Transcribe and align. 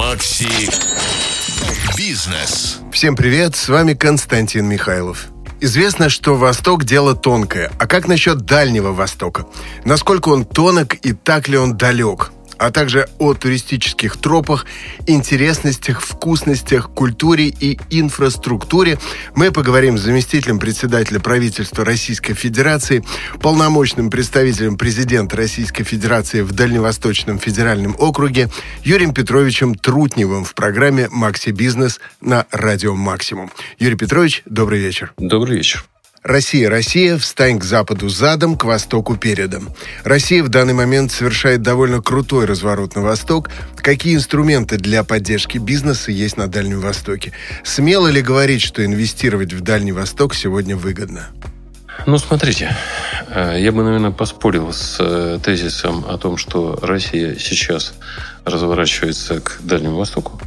Макси 0.00 0.48
Бизнес. 1.94 2.78
Всем 2.90 3.14
привет, 3.14 3.54
с 3.54 3.68
вами 3.68 3.92
Константин 3.92 4.66
Михайлов. 4.66 5.26
Известно, 5.60 6.08
что 6.08 6.36
Восток– 6.36 6.84
дело 6.86 7.14
тонкое. 7.14 7.70
А 7.78 7.86
как 7.86 8.08
насчет 8.08 8.38
Дальнего 8.46 8.92
Востока? 8.92 9.44
Насколько 9.84 10.30
он 10.30 10.46
тонок 10.46 10.94
и 10.94 11.12
так 11.12 11.48
ли 11.48 11.58
он 11.58 11.76
далек? 11.76 12.32
А 12.60 12.70
также 12.70 13.08
о 13.18 13.32
туристических 13.32 14.18
тропах, 14.18 14.66
интересностях, 15.06 16.02
вкусностях, 16.02 16.90
культуре 16.90 17.46
и 17.46 17.78
инфраструктуре 17.88 18.98
мы 19.34 19.50
поговорим 19.50 19.96
с 19.96 20.02
заместителем 20.02 20.58
председателя 20.58 21.20
правительства 21.20 21.86
Российской 21.86 22.34
Федерации, 22.34 23.02
полномочным 23.40 24.10
представителем 24.10 24.76
президента 24.76 25.38
Российской 25.38 25.84
Федерации 25.84 26.42
в 26.42 26.52
Дальневосточном 26.52 27.38
федеральном 27.38 27.96
округе 27.98 28.50
Юрием 28.84 29.14
Петровичем 29.14 29.74
Трутневым 29.74 30.44
в 30.44 30.54
программе 30.54 31.08
«Макси 31.10 31.50
Бизнес» 31.50 31.98
на 32.20 32.46
радио 32.50 32.94
«Максимум». 32.94 33.50
Юрий 33.78 33.96
Петрович, 33.96 34.42
добрый 34.44 34.80
вечер. 34.80 35.14
Добрый 35.16 35.56
вечер. 35.56 35.86
Россия, 36.22 36.68
Россия, 36.68 37.16
встань 37.16 37.58
к 37.58 37.64
западу 37.64 38.10
задом, 38.10 38.58
к 38.58 38.64
востоку 38.64 39.16
передом. 39.16 39.70
Россия 40.04 40.42
в 40.42 40.50
данный 40.50 40.74
момент 40.74 41.12
совершает 41.12 41.62
довольно 41.62 42.02
крутой 42.02 42.44
разворот 42.44 42.94
на 42.94 43.00
восток. 43.00 43.48
Какие 43.76 44.16
инструменты 44.16 44.76
для 44.76 45.02
поддержки 45.02 45.56
бизнеса 45.56 46.12
есть 46.12 46.36
на 46.36 46.46
Дальнем 46.46 46.80
Востоке? 46.80 47.32
Смело 47.64 48.08
ли 48.08 48.20
говорить, 48.20 48.60
что 48.60 48.84
инвестировать 48.84 49.54
в 49.54 49.62
Дальний 49.62 49.92
Восток 49.92 50.34
сегодня 50.34 50.76
выгодно? 50.76 51.28
Ну, 52.06 52.18
смотрите, 52.18 52.76
э, 53.28 53.56
я 53.58 53.72
бы, 53.72 53.82
наверное, 53.82 54.10
поспорил 54.10 54.72
с 54.74 54.98
э, 55.00 55.38
тезисом 55.42 56.04
о 56.06 56.18
том, 56.18 56.36
что 56.36 56.78
Россия 56.82 57.36
сейчас 57.38 57.94
разворачивается 58.44 59.40
к 59.40 59.58
Дальнему 59.60 59.96
Востоку. 59.96 60.40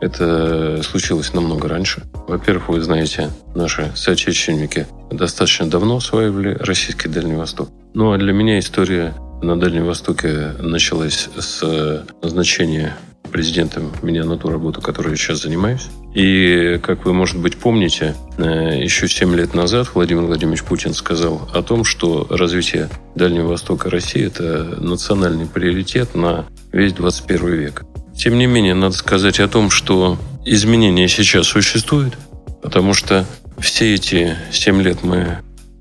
Это 0.00 0.82
случилось 0.82 1.32
намного 1.32 1.68
раньше. 1.68 2.02
Во-первых, 2.28 2.68
вы 2.68 2.80
знаете, 2.80 3.30
наши 3.54 3.92
соотечественники 3.94 4.86
достаточно 5.10 5.68
давно 5.68 5.96
осваивали 5.96 6.56
российский 6.60 7.08
Дальний 7.08 7.34
Восток. 7.34 7.68
Ну 7.94 8.12
а 8.12 8.18
для 8.18 8.32
меня 8.32 8.58
история 8.58 9.14
на 9.42 9.58
Дальнем 9.58 9.86
Востоке 9.86 10.52
началась 10.58 11.28
с 11.38 12.04
назначения 12.22 12.96
президентом 13.34 13.90
меня 14.00 14.24
на 14.24 14.36
ту 14.38 14.48
работу, 14.48 14.80
которой 14.80 15.10
я 15.10 15.16
сейчас 15.16 15.42
занимаюсь. 15.42 15.88
И, 16.14 16.78
как 16.80 17.04
вы, 17.04 17.12
может 17.12 17.36
быть, 17.36 17.56
помните, 17.56 18.14
э, 18.38 18.80
еще 18.80 19.08
7 19.08 19.34
лет 19.34 19.54
назад 19.54 19.88
Владимир 19.92 20.22
Владимирович 20.22 20.62
Путин 20.62 20.94
сказал 20.94 21.48
о 21.52 21.62
том, 21.62 21.82
что 21.82 22.28
развитие 22.30 22.88
Дальнего 23.16 23.48
Востока 23.48 23.90
России– 23.90 24.24
это 24.26 24.76
национальный 24.80 25.46
приоритет 25.46 26.14
на 26.14 26.44
весь 26.70 26.92
21 26.92 27.46
век. 27.48 27.84
Тем 28.16 28.38
не 28.38 28.46
менее, 28.46 28.74
надо 28.74 28.94
сказать 28.94 29.40
о 29.40 29.48
том, 29.48 29.70
что 29.70 30.18
изменения 30.44 31.08
сейчас 31.08 31.46
существуют, 31.46 32.16
потому 32.62 32.94
что 32.94 33.24
все 33.58 33.94
эти 33.94 34.36
семь 34.52 34.82
лет 34.82 35.02
мы 35.02 35.38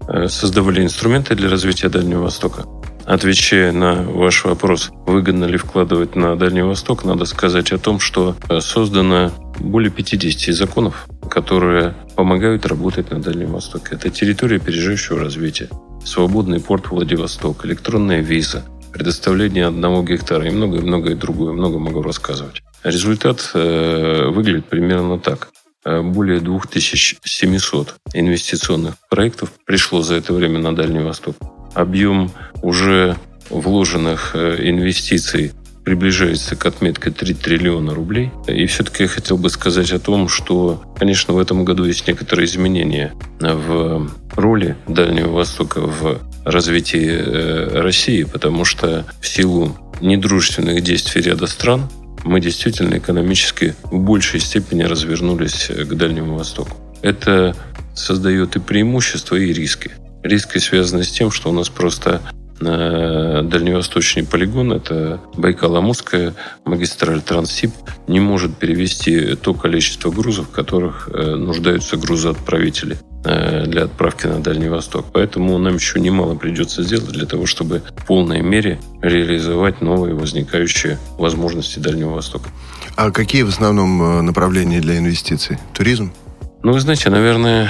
э, 0.08 0.28
создавали 0.28 0.84
инструменты 0.84 1.36
для 1.36 1.50
развития 1.50 1.90
Дальнего 1.90 2.24
Востока. 2.24 2.66
Отвечая 3.06 3.74
на 3.74 4.04
ваш 4.04 4.46
вопрос, 4.46 4.92
выгодно 5.06 5.46
ли 5.46 5.58
вкладывать 5.58 6.16
на 6.16 6.38
Дальний 6.38 6.62
Восток, 6.62 7.04
надо 7.04 7.26
сказать 7.26 7.72
о 7.74 7.78
том, 7.78 8.00
что 8.00 8.36
э, 8.50 8.62
создано 8.62 9.32
более 9.60 9.92
50 9.92 10.56
законов, 10.56 11.06
которые 11.30 11.96
помогают 12.16 12.66
работать 12.66 13.12
на 13.12 13.22
Дальнем 13.22 13.52
Востоке. 13.52 13.90
Это 13.92 14.10
территория 14.10 14.58
опережающего 14.58 15.20
развития, 15.20 15.70
свободный 16.06 16.62
порт 16.62 16.92
Владивосток, 16.92 17.66
электронная 17.66 18.22
виза, 18.22 18.64
предоставление 18.94 19.66
одного 19.66 20.04
гектара 20.04 20.48
и 20.48 20.52
многое-многое 20.52 21.16
другое. 21.16 21.54
Много 21.54 21.80
могу 21.80 22.02
рассказывать. 22.02 22.62
Результат 22.84 23.52
э, 23.54 24.28
выглядит 24.30 24.66
примерно 24.66 25.20
так. 25.20 25.50
Э, 25.86 26.02
более 26.02 26.40
2700 26.40 27.96
инвестиционных 28.14 28.96
проектов 29.10 29.52
пришло 29.66 30.02
за 30.02 30.16
это 30.16 30.34
время 30.34 30.60
на 30.60 30.76
Дальний 30.76 31.00
Восток. 31.04 31.36
Объем 31.74 32.32
уже 32.62 33.18
вложенных 33.50 34.36
э, 34.36 34.70
инвестиций 34.70 35.54
приближается 35.84 36.56
к 36.56 36.66
отметке 36.66 37.12
3 37.12 37.34
триллиона 37.34 37.94
рублей. 37.94 38.32
И 38.48 38.66
все-таки 38.68 39.04
я 39.04 39.10
хотел 39.10 39.38
бы 39.38 39.50
сказать 39.50 39.92
о 39.92 40.00
том, 40.00 40.30
что, 40.30 40.82
конечно, 40.98 41.34
в 41.34 41.40
этом 41.40 41.66
году 41.66 41.84
есть 41.84 42.08
некоторые 42.08 42.46
изменения 42.46 43.14
в 43.40 44.10
роли 44.36 44.78
Дальнего 44.88 45.32
Востока 45.32 45.82
в 45.82 46.22
развитии 46.46 47.08
э, 47.08 47.82
России, 47.82 48.24
потому 48.24 48.66
что 48.66 49.06
в 49.22 49.28
силу 49.28 49.78
недружественных 50.02 50.82
действий 50.82 51.22
ряда 51.22 51.48
стран 51.48 51.90
мы 52.24 52.40
действительно 52.40 52.98
экономически 52.98 53.76
в 53.84 54.00
большей 54.00 54.40
степени 54.40 54.84
развернулись 54.84 55.68
к 55.68 55.94
Дальнему 55.94 56.36
Востоку. 56.38 56.78
Это 57.02 57.56
создает 57.96 58.56
и 58.56 58.60
преимущества, 58.60 59.36
и 59.36 59.52
риски. 59.54 59.92
Риски 60.24 60.58
связаны 60.58 61.04
с 61.04 61.12
тем, 61.12 61.32
что 61.32 61.50
у 61.50 61.54
нас 61.54 61.70
просто 61.70 62.22
дальневосточный 62.60 64.26
полигон, 64.26 64.74
это 64.74 65.20
Байкал-Амурская 65.36 66.34
магистраль 66.66 67.22
Транссиб, 67.22 67.72
не 68.08 68.20
может 68.20 68.56
перевести 68.56 69.36
то 69.36 69.54
количество 69.54 70.12
грузов, 70.12 70.50
которых 70.50 71.10
э, 71.12 71.36
нуждаются 71.36 71.98
грузоотправители 71.98 72.98
э, 73.26 73.66
для 73.66 73.84
отправки 73.84 74.28
на 74.28 74.40
Дальний 74.40 74.70
Восток. 74.70 75.08
Поэтому 75.14 75.58
нам 75.58 75.76
еще 75.76 76.00
немало 76.00 76.36
придется 76.36 76.84
сделать 76.84 77.12
для 77.12 77.26
того, 77.26 77.46
чтобы 77.46 77.82
в 77.96 78.06
полной 78.06 78.42
мере 78.42 78.80
реализовать 79.02 79.82
новые 79.82 80.16
возникающие 80.16 80.98
возможности 81.18 81.80
Дальнего 81.80 82.16
Востока. 82.16 82.50
А 82.96 83.12
какие 83.12 83.44
в 83.44 83.50
основном 83.50 84.02
э, 84.02 84.22
направления 84.22 84.80
для 84.80 84.98
инвестиций? 84.98 85.58
Туризм? 85.74 86.14
Ну, 86.62 86.72
вы 86.72 86.80
знаете, 86.80 87.10
наверное, 87.10 87.70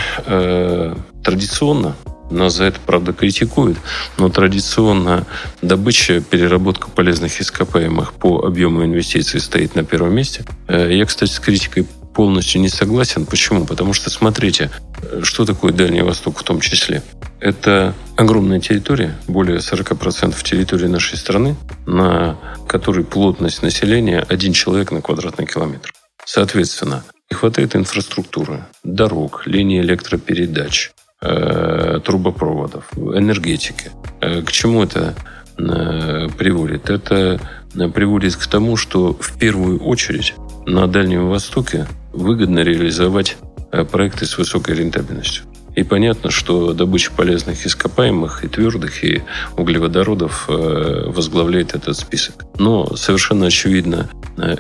традиционно 1.24 1.96
нас 2.30 2.56
за 2.56 2.66
это, 2.66 2.80
правда, 2.86 3.14
критикуют, 3.14 3.78
но 4.18 4.30
традиционно 4.30 5.26
добыча, 5.62 6.22
переработка 6.22 6.90
полезных 6.90 7.40
ископаемых 7.40 8.14
по 8.14 8.46
объему 8.46 8.84
инвестиций 8.84 9.40
стоит 9.40 9.76
на 9.76 9.84
первом 9.84 10.16
месте. 10.16 10.46
Э, 10.68 10.90
я, 10.92 11.06
кстати, 11.06 11.32
с 11.32 11.40
критикой 11.40 11.88
полностью 12.14 12.62
не 12.62 12.70
согласен. 12.70 13.26
Почему? 13.26 13.66
Потому 13.66 13.94
что, 13.94 14.10
смотрите, 14.10 14.70
что 15.24 15.46
такое 15.46 15.74
Дальний 15.74 16.02
Восток 16.02 16.40
в 16.40 16.44
том 16.44 16.60
числе? 16.60 17.02
Это 17.40 17.94
огромная 18.16 18.60
территория, 18.60 19.18
более 19.28 19.58
40% 19.58 20.42
территории 20.44 20.88
нашей 20.88 21.18
страны, 21.18 21.56
на 21.86 22.38
которой 22.68 23.04
плотность 23.04 23.62
населения 23.64 24.26
один 24.30 24.54
человек 24.54 24.92
на 24.92 25.02
квадратный 25.02 25.46
километр. 25.46 25.92
Соответственно, 26.26 27.04
не 27.30 27.36
хватает 27.36 27.76
инфраструктуры, 27.76 28.66
дорог, 28.84 29.46
линий 29.46 29.82
электропередач, 29.82 30.92
Э, 31.26 32.02
трубопроводов, 32.04 32.84
энергетики. 32.98 33.92
Э, 34.20 34.42
к 34.42 34.52
чему 34.52 34.84
это 34.84 35.16
э, 35.58 36.28
приводит? 36.38 36.90
Это 36.90 37.40
приводит 37.94 38.36
к 38.36 38.46
тому, 38.46 38.76
что 38.76 39.14
в 39.18 39.40
первую 39.40 39.80
очередь 39.80 40.34
на 40.66 40.86
Дальнем 40.86 41.30
Востоке 41.30 41.88
выгодно 42.12 42.60
реализовать 42.60 43.38
проекты 43.92 44.26
с 44.26 44.38
высокой 44.38 44.76
рентабельностью. 44.76 45.46
И 45.78 45.84
понятно, 45.84 46.30
что 46.30 46.74
добыча 46.74 47.14
полезных 47.16 47.66
ископаемых 47.66 48.44
и 48.44 48.50
твердых, 48.50 49.04
и 49.06 49.24
углеводородов 49.56 50.48
возглавляет 50.48 51.74
этот 51.74 51.98
список. 51.98 52.44
Но 52.60 52.96
совершенно 52.98 53.48
очевидно, 53.48 54.10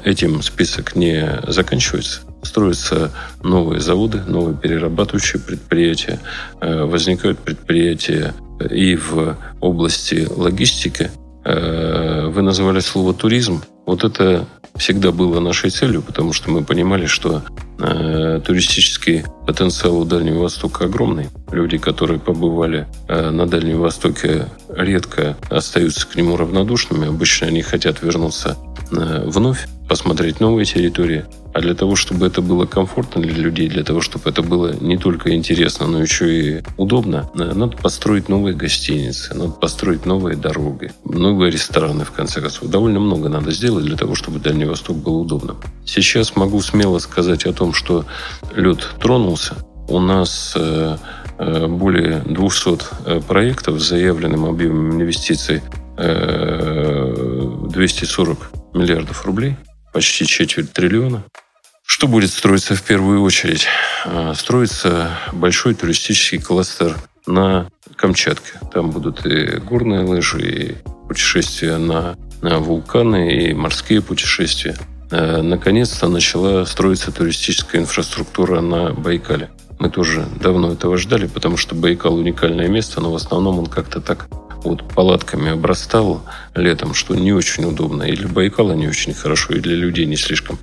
этим 0.05 0.41
список 0.41 0.95
не 0.95 1.41
заканчивается 1.45 2.21
строятся 2.43 3.11
новые 3.41 3.81
заводы, 3.81 4.21
новые 4.27 4.57
перерабатывающие 4.57 5.41
предприятия, 5.41 6.19
э, 6.61 6.83
возникают 6.83 7.39
предприятия 7.39 8.33
и 8.59 8.95
в 8.95 9.37
области 9.59 10.27
логистики. 10.29 11.11
Э, 11.45 12.27
вы 12.27 12.41
назвали 12.41 12.79
слово 12.79 13.13
туризм. 13.13 13.61
Вот 13.85 14.03
это 14.03 14.47
всегда 14.75 15.11
было 15.11 15.39
нашей 15.39 15.69
целью, 15.69 16.01
потому 16.01 16.33
что 16.33 16.49
мы 16.49 16.63
понимали, 16.63 17.05
что 17.05 17.43
э, 17.79 18.41
туристический 18.45 19.23
потенциал 19.45 19.97
у 19.97 20.05
Дальнего 20.05 20.43
Востока 20.43 20.85
огромный. 20.85 21.29
Люди, 21.51 21.77
которые 21.77 22.19
побывали 22.19 22.87
э, 23.07 23.29
на 23.29 23.45
Дальнем 23.45 23.79
Востоке, 23.79 24.47
редко 24.69 25.37
остаются 25.49 26.07
к 26.07 26.15
нему 26.15 26.37
равнодушными. 26.37 27.07
Обычно 27.07 27.47
они 27.47 27.61
хотят 27.61 28.01
вернуться 28.01 28.57
э, 28.91 29.23
вновь, 29.27 29.67
посмотреть 29.93 30.39
новые 30.39 30.65
территории. 30.65 31.25
А 31.53 31.61
для 31.61 31.75
того, 31.75 31.95
чтобы 31.95 32.25
это 32.25 32.41
было 32.41 32.65
комфортно 32.65 33.21
для 33.21 33.35
людей, 33.35 33.69
для 33.69 33.83
того, 33.83 34.01
чтобы 34.01 34.27
это 34.27 34.41
было 34.41 34.73
не 34.81 34.97
только 34.97 35.35
интересно, 35.35 35.85
но 35.85 36.01
еще 36.01 36.33
и 36.33 36.63
удобно, 36.77 37.29
э, 37.35 37.53
надо 37.53 37.77
построить 37.77 38.27
новые 38.27 38.55
гостиницы, 38.55 39.35
надо 39.35 39.51
построить 39.51 40.07
новые 40.07 40.35
дороги, 40.35 40.91
новые 41.05 41.51
рестораны, 41.51 42.05
в 42.05 42.11
конце 42.11 42.41
концов. 42.41 42.69
Довольно 42.69 42.99
много 42.99 43.29
надо 43.29 43.51
сделать 43.51 43.85
для 43.85 43.95
того, 43.95 44.15
чтобы 44.15 44.39
Дальний 44.39 44.65
Восток 44.65 44.97
был 44.97 45.21
удобным. 45.21 45.57
Сейчас 45.85 46.35
могу 46.35 46.59
смело 46.61 46.97
сказать 46.97 47.45
о 47.45 47.53
том, 47.53 47.71
что 47.71 48.03
лед 48.55 48.79
тронулся. 48.99 49.57
У 49.87 49.99
нас 49.99 50.53
э, 50.55 50.97
э, 51.37 51.67
более 51.67 52.21
200 52.21 53.21
проектов 53.27 53.79
с 53.79 53.89
заявленным 53.89 54.45
объемом 54.45 54.99
инвестиций 54.99 55.61
240 55.95 58.49
миллиардов 58.73 59.23
рублей– 59.27 59.55
почти 59.93 60.25
четверть 60.25 60.73
триллиона. 60.73 61.23
Что 61.85 62.07
будет 62.07 62.31
строиться 62.31 62.75
в 62.75 62.81
первую 62.81 63.21
очередь? 63.21 63.67
А, 64.05 64.33
строится 64.33 65.11
большой 65.31 65.75
туристический 65.75 66.39
кластер 66.39 66.97
на 67.27 67.69
Камчатке. 67.95 68.59
Там 68.73 68.89
будут 68.89 69.25
и 69.25 69.57
горные 69.57 70.01
лыжи, 70.01 70.41
и 70.41 70.75
путешествия 71.07 71.77
на, 71.77 72.15
вулканы, 72.41 73.49
и 73.49 73.53
морские 73.53 74.01
путешествия. 74.01 74.75
А, 75.11 75.41
наконец-то 75.41 76.07
начала 76.07 76.65
строиться 76.65 77.11
туристическая 77.11 77.81
инфраструктура 77.81 78.61
на 78.61 78.91
Байкале. 78.93 79.49
Мы 79.79 79.89
тоже 79.89 80.25
давно 80.39 80.71
этого 80.71 80.97
ждали, 80.97 81.27
потому 81.27 81.57
что 81.57 81.75
Байкал 81.75 82.15
уникальное 82.15 82.67
место, 82.67 83.01
но 83.01 83.11
в 83.11 83.15
основном 83.15 83.59
он 83.59 83.65
как-то 83.67 84.01
так 84.01 84.27
вот 84.63 84.83
палатками 84.83 85.51
обрастал 85.51 86.21
летом, 86.55 86.93
что 86.93 87.15
не 87.15 87.33
очень 87.33 87.65
удобно. 87.65 88.03
И 88.03 88.15
для 88.15 88.27
Байкала 88.27 88.73
не 88.73 88.87
очень 88.87 89.13
хорошо, 89.13 89.53
и 89.53 89.59
для 89.59 89.75
людей 89.75 90.05
не 90.05 90.15
слишком 90.15 90.57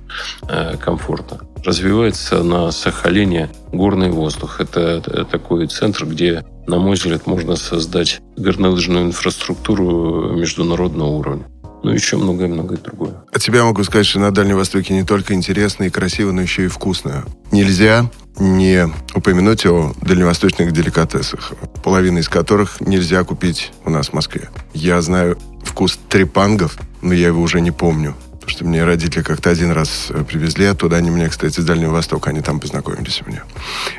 э, 0.47 0.77
комфортно. 0.77 1.41
Развивается 1.63 2.43
на 2.43 2.71
Сахалине 2.71 3.49
горный 3.71 4.09
воздух. 4.09 4.59
Это, 4.59 5.03
это 5.05 5.25
такой 5.25 5.67
центр, 5.67 6.05
где, 6.05 6.43
на 6.67 6.79
мой 6.79 6.95
взгляд, 6.95 7.27
можно 7.27 7.55
создать 7.55 8.21
горнолыжную 8.35 9.05
инфраструктуру 9.05 10.31
международного 10.35 11.09
уровня. 11.09 11.45
Ну, 11.83 11.91
еще 11.91 12.17
многое-многое 12.17 12.77
другое. 12.77 13.23
От 13.33 13.41
себя 13.41 13.63
могу 13.63 13.83
сказать, 13.83 14.05
что 14.05 14.19
на 14.19 14.31
Дальнем 14.31 14.57
Востоке 14.57 14.93
не 14.93 15.03
только 15.03 15.33
интересно 15.33 15.85
и 15.85 15.89
красиво, 15.89 16.31
но 16.31 16.41
еще 16.41 16.65
и 16.65 16.67
вкусно. 16.67 17.25
Нельзя 17.51 18.09
не 18.39 18.87
упомянуть 19.13 19.65
о 19.65 19.93
дальневосточных 20.01 20.71
деликатесах, 20.71 21.53
половина 21.83 22.19
из 22.19 22.29
которых 22.29 22.79
нельзя 22.81 23.23
купить 23.23 23.71
у 23.85 23.89
нас 23.89 24.09
в 24.09 24.13
Москве. 24.13 24.49
Я 24.73 25.01
знаю 25.01 25.37
вкус 25.63 25.99
трепангов, 26.07 26.77
но 27.01 27.13
я 27.13 27.27
его 27.27 27.41
уже 27.41 27.61
не 27.61 27.71
помню. 27.71 28.15
Потому 28.31 28.49
что 28.49 28.65
мне 28.65 28.83
родители 28.83 29.21
как-то 29.21 29.51
один 29.51 29.71
раз 29.71 30.07
э, 30.09 30.23
привезли 30.23 30.65
оттуда. 30.65 30.95
Они 30.95 31.11
меня, 31.11 31.29
кстати, 31.29 31.59
с 31.59 31.63
Дальнего 31.63 31.91
Востока. 31.91 32.31
Они 32.31 32.41
там 32.41 32.59
познакомились 32.59 33.21
у 33.23 33.29
меня. 33.29 33.43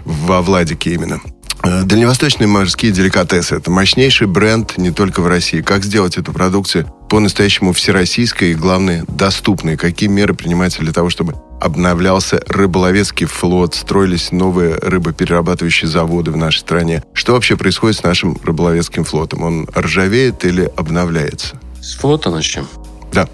Во 0.04 0.42
Владике 0.42 0.92
именно. 0.94 1.20
Э, 1.62 1.84
дальневосточные 1.84 2.48
морские 2.48 2.90
деликатесы– 2.90 3.54
это 3.56 3.70
мощнейший 3.70 4.26
бренд 4.26 4.76
не 4.78 4.90
только 4.90 5.20
в 5.20 5.28
России. 5.28 5.60
Как 5.60 5.84
сделать 5.84 6.16
эту 6.16 6.32
продукцию 6.32 6.92
по-настоящему 7.12 7.74
всероссийской 7.74 8.52
и, 8.52 8.54
главное, 8.54 9.04
доступной? 9.06 9.76
Какие 9.76 10.08
меры 10.08 10.32
принимаются 10.32 10.80
для 10.80 10.94
того, 10.94 11.10
чтобы 11.10 11.34
обновлялся 11.60 12.42
рыболовецкий 12.48 13.26
флот, 13.26 13.74
строились 13.74 14.32
новые 14.32 14.76
рыбоперерабатывающие 14.76 15.90
заводы 15.90 16.30
в 16.30 16.38
нашей 16.38 16.60
стране? 16.60 17.02
Что 17.12 17.34
вообще 17.34 17.58
происходит 17.58 17.98
с 17.98 18.02
нашим 18.02 18.38
рыболовецким 18.42 19.04
флотом? 19.04 19.42
Он 19.42 19.68
ржавеет 19.76 20.46
или 20.46 20.72
обновляется? 20.74 21.60
С 21.82 21.96
флота 21.96 22.30
начнем? 22.30 22.66
Да. 23.12 23.28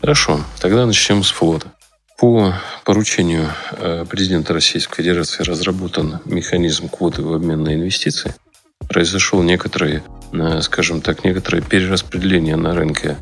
Хорошо, 0.00 0.40
тогда 0.58 0.86
начнем 0.86 1.22
с 1.22 1.30
флота. 1.30 1.70
По 2.18 2.54
поручению 2.86 3.50
э, 3.72 4.06
президента 4.08 4.54
Российской 4.54 5.02
Федерации 5.02 5.42
разработан 5.42 6.20
механизм 6.24 6.88
квоты 6.88 7.20
в 7.20 7.34
обмен 7.34 7.62
на 7.62 7.74
инвестиции. 7.74 8.34
Произошел 8.88 9.42
некоторые, 9.42 9.98
э, 9.98 10.17
скажем 10.60 11.00
так, 11.00 11.24
некоторое 11.24 11.60
перераспределение 11.60 12.56
на 12.56 12.74
рынке 12.74 13.16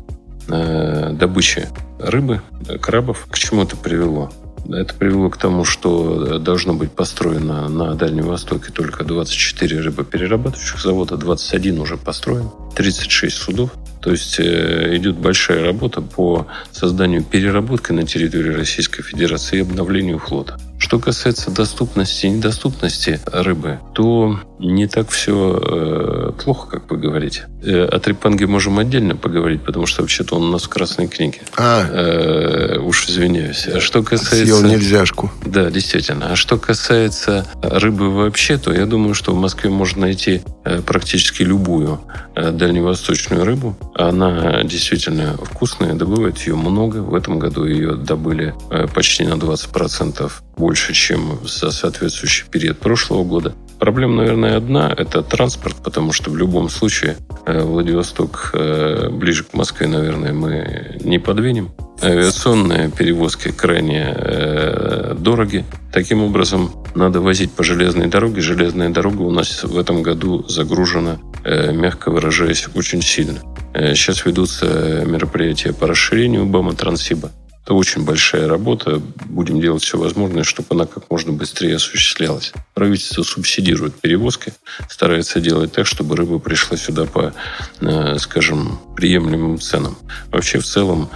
э, 0.47 1.11
добычи 1.13 1.67
рыбы, 1.99 2.41
крабов. 2.81 3.27
К 3.29 3.37
чему 3.37 3.63
это 3.63 3.75
привело? 3.75 4.31
Это 4.69 4.93
привело 4.93 5.29
к 5.29 5.37
тому, 5.37 5.63
что 5.63 6.39
должно 6.39 6.73
быть 6.73 6.91
построено 6.91 7.69
на 7.69 7.95
Дальнем 7.95 8.25
Востоке 8.25 8.71
только 8.71 9.03
24 9.03 9.79
рыбоперерабатывающих 9.79 10.81
завода, 10.81 11.15
21 11.15 11.79
уже 11.79 11.97
построен, 11.97 12.49
36 12.75 13.35
судов. 13.35 13.71
То 14.01 14.11
есть 14.11 14.39
э, 14.39 14.95
идет 14.97 15.17
большая 15.17 15.63
работа 15.63 16.01
по 16.01 16.47
созданию 16.71 17.23
переработки 17.23 17.91
на 17.91 18.05
территории 18.05 18.53
Российской 18.53 19.03
Федерации 19.03 19.57
и 19.57 19.61
обновлению 19.61 20.19
флота. 20.19 20.57
Что 20.79 20.99
касается 20.99 21.51
доступности 21.51 22.27
и 22.27 22.29
недоступности 22.29 23.19
рыбы, 23.25 23.79
то 23.93 24.39
не 24.59 24.87
так 24.87 25.09
все 25.09 25.59
э, 25.61 26.31
плохо, 26.43 26.67
как 26.69 26.91
вы 26.91 26.97
говорите. 26.97 27.47
Э, 27.63 27.85
о 27.85 27.99
трепанге 27.99 28.47
можем 28.47 28.77
отдельно 28.79 29.15
поговорить, 29.15 29.63
потому 29.63 29.87
что 29.87 30.01
вообще-то 30.01 30.35
он 30.35 30.43
у 30.43 30.51
нас 30.51 30.63
в 30.63 30.69
Красной 30.69 31.07
книге. 31.07 31.41
А. 31.57 31.83
Э, 31.89 32.79
уж 32.79 33.09
извиняюсь. 33.09 33.67
А 33.67 33.79
что 33.79 34.03
касается... 34.03 34.35
Съел 34.35 34.63
нельзяшку. 34.63 35.31
Да, 35.45 35.69
действительно. 35.71 36.31
А 36.31 36.35
что 36.35 36.57
касается 36.57 37.45
рыбы 37.61 38.11
вообще, 38.11 38.57
то 38.57 38.71
я 38.71 38.85
думаю, 38.85 39.15
что 39.15 39.33
в 39.33 39.35
Москве 39.35 39.69
можно 39.69 40.01
найти 40.01 40.41
э, 40.63 40.81
практически 40.81 41.41
любую 41.43 41.99
дальневосточную 42.35 43.43
рыбу. 43.43 43.75
Она 43.95 44.63
действительно 44.63 45.37
вкусная, 45.37 45.95
добывают 45.95 46.37
ее 46.39 46.55
много. 46.55 46.97
В 46.97 47.15
этом 47.15 47.39
году 47.39 47.65
ее 47.65 47.95
добыли 47.95 48.53
почти 48.93 49.25
на 49.25 49.33
20% 49.33 50.31
больше, 50.57 50.93
чем 50.93 51.39
за 51.45 51.71
соответствующий 51.71 52.45
период 52.49 52.79
прошлого 52.79 53.23
года. 53.23 53.53
Проблема, 53.79 54.15
наверное, 54.15 54.57
одна– 54.57 54.91
это 54.97 55.21
транспорт, 55.21 55.75
потому 55.83 56.11
что 56.11 56.31
в 56.31 56.37
любом 56.37 56.67
случае 56.69 57.17
э, 57.45 57.61
Владивосток 57.61 58.49
э, 58.53 59.09
ближе 59.11 59.43
к 59.43 59.53
Москве, 59.53 59.87
наверное, 59.87 60.33
мы 60.33 60.97
не 61.03 61.19
подвинем. 61.19 61.69
Авиационные 62.01 62.89
перевозки 62.89 63.51
крайне 63.51 64.15
э, 64.15 65.15
дороги. 65.19 65.63
Таким 65.93 66.23
образом, 66.23 66.71
надо 66.95 67.21
возить 67.21 67.51
по 67.51 67.63
железной 67.63 68.07
дороге. 68.07 68.41
Железная 68.41 68.89
дорога 68.89 69.21
у 69.21 69.31
нас 69.31 69.63
в 69.63 69.77
этом 69.77 70.01
году 70.01 70.43
загружена, 70.47 71.17
мягко 71.43 72.09
выражаясь, 72.11 72.67
очень 72.75 73.01
сильно. 73.01 73.39
Сейчас 73.73 74.25
ведутся 74.25 75.03
мероприятия 75.05 75.73
по 75.73 75.87
расширению 75.87 76.45
БАМа 76.45 76.73
Транссиба. 76.73 77.31
Это 77.67 77.73
очень 77.73 78.05
большая 78.05 78.47
работа. 78.47 79.01
Будем 79.25 79.59
делать 79.59 79.83
все 79.83 79.97
возможное, 79.97 80.45
чтобы 80.45 80.67
она 80.69 80.85
как 80.85 81.11
можно 81.11 81.33
быстрее 81.33 81.75
осуществлялась. 81.75 82.53
Правительство 82.73 83.23
субсидирует 83.23 83.93
перевозки, 83.95 84.53
старается 84.87 85.41
делать 85.41 85.73
так, 85.73 85.85
чтобы 85.85 86.15
рыба 86.15 86.39
пришла 86.39 86.77
сюда 86.77 87.03
по, 87.03 87.33
э, 87.81 88.17
скажем, 88.19 88.79
приемлемым 88.95 89.59
ценам. 89.59 89.97
Вообще, 90.31 90.59
в 90.59 90.65
целом, 90.65 91.09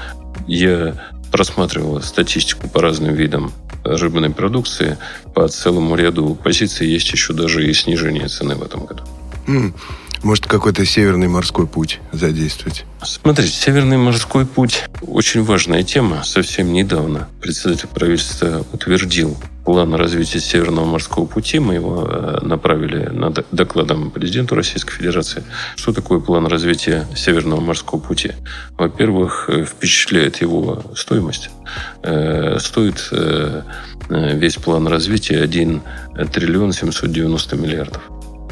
я 0.46 1.14
просматривал 1.32 2.02
статистику 2.02 2.68
по 2.68 2.82
разным 2.82 3.14
видам 3.14 3.54
рыбной 3.86 4.32
продукции. 4.32 4.98
По 5.34 5.48
целому 5.48 5.96
ряду 5.96 6.36
позиций 6.36 6.86
есть 6.86 7.10
еще 7.14 7.32
даже 7.32 7.66
и 7.66 7.74
снижение 7.74 8.28
цены 8.28 8.56
в 8.56 8.64
этом 8.64 8.86
году. 8.86 9.04
Может, 10.24 10.46
какой-то 10.46 10.86
северный 10.86 11.28
морской 11.28 11.66
путь 11.66 12.00
задействовать? 12.12 12.86
Смотрите, 13.02 13.52
Северный 13.52 13.98
морской 13.98 14.46
путь– 14.46 14.84
очень 15.02 15.44
важная 15.44 15.82
тема. 15.82 16.24
Совсем 16.24 16.72
недавно 16.72 17.28
председатель 17.42 17.88
правительства 17.88 18.64
утвердил 18.72 19.36
план 19.66 19.96
развития 19.96 20.40
Северного 20.40 20.86
морского 20.86 21.26
пути. 21.26 21.58
Мы 21.58 21.76
его 21.76 22.08
э, 22.08 22.40
направили 22.44 23.08
на 23.08 23.34
докладом 23.52 24.12
президенту 24.12 24.54
Российской 24.54 24.94
Федерации. 24.94 25.44
Что 25.76 25.92
такое 25.92 26.20
план 26.20 26.46
развития 26.46 27.08
Северного 27.16 27.60
морского 27.60 28.00
пути? 28.00 28.34
Во-первых, 28.78 29.50
э, 29.50 29.66
впечатляет 29.66 30.42
его 30.42 30.84
стоимость. 30.96 31.50
Э, 32.04 32.60
стоит 32.60 33.10
весь 34.10 34.56
план 34.56 34.88
развития 34.88 35.42
1 35.42 35.82
триллион 36.32 36.74
790 36.74 37.56
миллиардов 37.56 38.02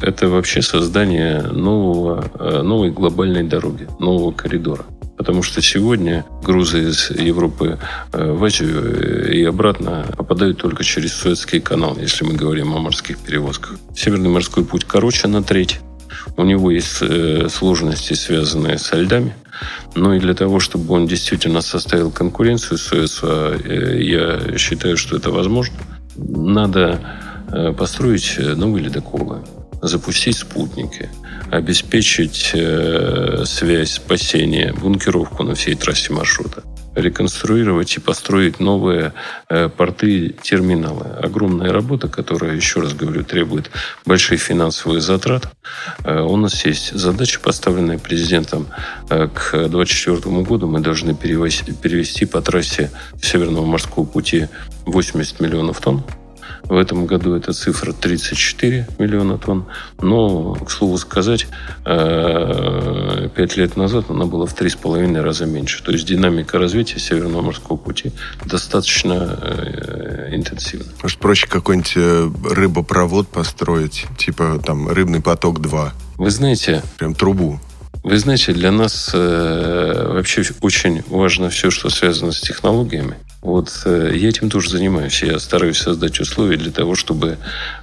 это 0.02 0.30
вообще 0.30 0.62
создание 0.62 1.42
нового, 1.42 2.32
э, 2.40 2.62
новой 2.62 2.92
глобальной 2.92 3.44
дороги, 3.44 3.88
нового 4.00 4.32
коридора. 4.32 4.86
Потому 5.18 5.44
что 5.44 5.62
сегодня 5.62 6.26
грузы 6.44 6.90
из 6.90 7.10
Европы 7.12 7.78
э, 8.14 8.32
в 8.32 8.44
Азию 8.44 9.28
э, 9.28 9.34
и 9.34 9.44
обратно 9.44 10.06
попадают 10.18 10.60
только 10.60 10.84
через 10.84 11.14
Суэцкий 11.14 11.60
канал, 11.60 11.98
если 12.00 12.24
мы 12.24 12.34
говорим 12.34 12.74
о 12.74 12.80
морских 12.80 13.18
перевозках. 13.20 13.78
Северный 13.96 14.30
морской 14.30 14.64
путь 14.64 14.86
короче 14.86 15.28
на 15.28 15.44
треть. 15.44 15.80
У 16.38 16.44
него 16.44 16.72
есть 16.72 17.02
сложности, 17.52 18.14
связанные 18.14 18.78
с 18.78 18.94
льдами. 18.94 19.36
Но 19.96 20.14
и 20.14 20.20
для 20.20 20.34
того, 20.34 20.60
чтобы 20.60 20.94
он 20.94 21.06
действительно 21.08 21.62
составил 21.62 22.12
конкуренцию 22.12 22.78
Суэцу, 22.78 23.56
я 23.66 24.58
считаю, 24.58 24.96
что 24.96 25.18
это 25.18 25.32
возможно, 25.32 25.76
надо 26.16 27.00
построить 27.78 28.38
новые 28.38 28.86
ледоколы 28.86 29.40
запустить 29.82 30.38
спутники, 30.38 31.10
обеспечить 31.52 32.52
э, 32.54 33.44
связь, 33.46 33.94
спасение, 33.94 34.74
бункеровку 34.74 35.44
на 35.44 35.56
всей 35.56 35.76
трассе 35.76 36.14
маршрута, 36.14 36.64
реконструировать 36.96 37.96
и 37.96 38.00
построить 38.00 38.60
новые 38.60 39.14
э, 39.50 39.70
порты, 39.70 40.36
терминалы. 40.42 41.08
Огромная 41.22 41.72
работа, 41.72 42.08
которая, 42.08 42.56
еще 42.56 42.82
раз 42.82 42.94
говорю, 42.94 43.24
требует 43.24 43.72
больших 44.06 44.42
финансовых 44.42 45.02
затрат. 45.02 45.52
Э, 46.04 46.22
у 46.22 46.36
нас 46.36 46.66
есть 46.66 46.94
задача, 46.94 47.40
поставленная 47.40 47.98
президентом 47.98 48.68
э, 49.10 49.28
к 49.28 49.52
2024 49.52 50.44
году. 50.44 50.68
Мы 50.68 50.80
должны 50.80 51.16
перевести, 51.16 51.72
перевести 51.72 52.26
по 52.26 52.42
трассе 52.42 52.92
Северного 53.22 53.66
морского 53.66 54.06
пути 54.06 54.48
80 54.86 55.40
миллионов 55.40 55.80
тонн. 55.80 56.04
В 56.70 56.78
этом 56.78 57.08
году 57.08 57.36
эта 57.36 57.52
цифра 57.52 57.94
34 57.94 58.88
миллиона 59.00 59.40
тонн. 59.40 59.66
Но, 60.00 60.54
к 60.54 60.70
слову 60.70 61.00
сказать, 61.00 61.48
э, 61.84 63.30
пять 63.36 63.58
лет 63.58 63.76
назад 63.76 64.06
она 64.10 64.26
была 64.26 64.46
в 64.46 64.54
три 64.54 64.70
с 64.70 64.76
половиной 64.76 65.22
раза 65.22 65.48
меньше. 65.48 65.84
То 65.84 65.92
есть 65.92 66.06
динамика 66.06 66.60
развития 66.60 67.00
Северного 67.00 67.42
морского 67.42 67.76
пути 67.76 68.12
достаточно 68.46 69.40
э, 69.42 70.36
интенсивна. 70.36 70.86
Может, 71.02 71.18
проще 71.18 71.48
какой-нибудь 71.48 71.94
э, 71.96 72.30
рыбопровод 72.52 73.28
построить, 73.30 74.06
типа 74.20 74.62
там 74.64 74.90
рыбный 74.90 75.22
поток 75.22 75.62
2? 75.62 75.94
Вы 76.18 76.30
знаете... 76.30 76.84
Прям 77.00 77.16
трубу. 77.16 77.60
Вы 78.04 78.18
знаете, 78.18 78.54
для 78.54 78.72
нас 78.72 79.12
э, 79.14 80.12
вообще 80.14 80.44
очень 80.62 81.04
важно 81.08 81.50
все, 81.50 81.70
что 81.70 81.90
связано 81.90 82.32
с 82.32 82.40
технологиями. 82.40 83.18
Вот 83.42 83.70
э, 83.86 84.14
я 84.16 84.30
этим 84.30 84.50
тоже 84.50 84.70
занимаюсь. 84.70 85.22
Я 85.22 85.38
стараюсь 85.40 85.78
создать 85.78 86.20
условия 86.20 86.58
для 86.58 86.72
того, 86.72 86.96
чтобы 86.96 87.38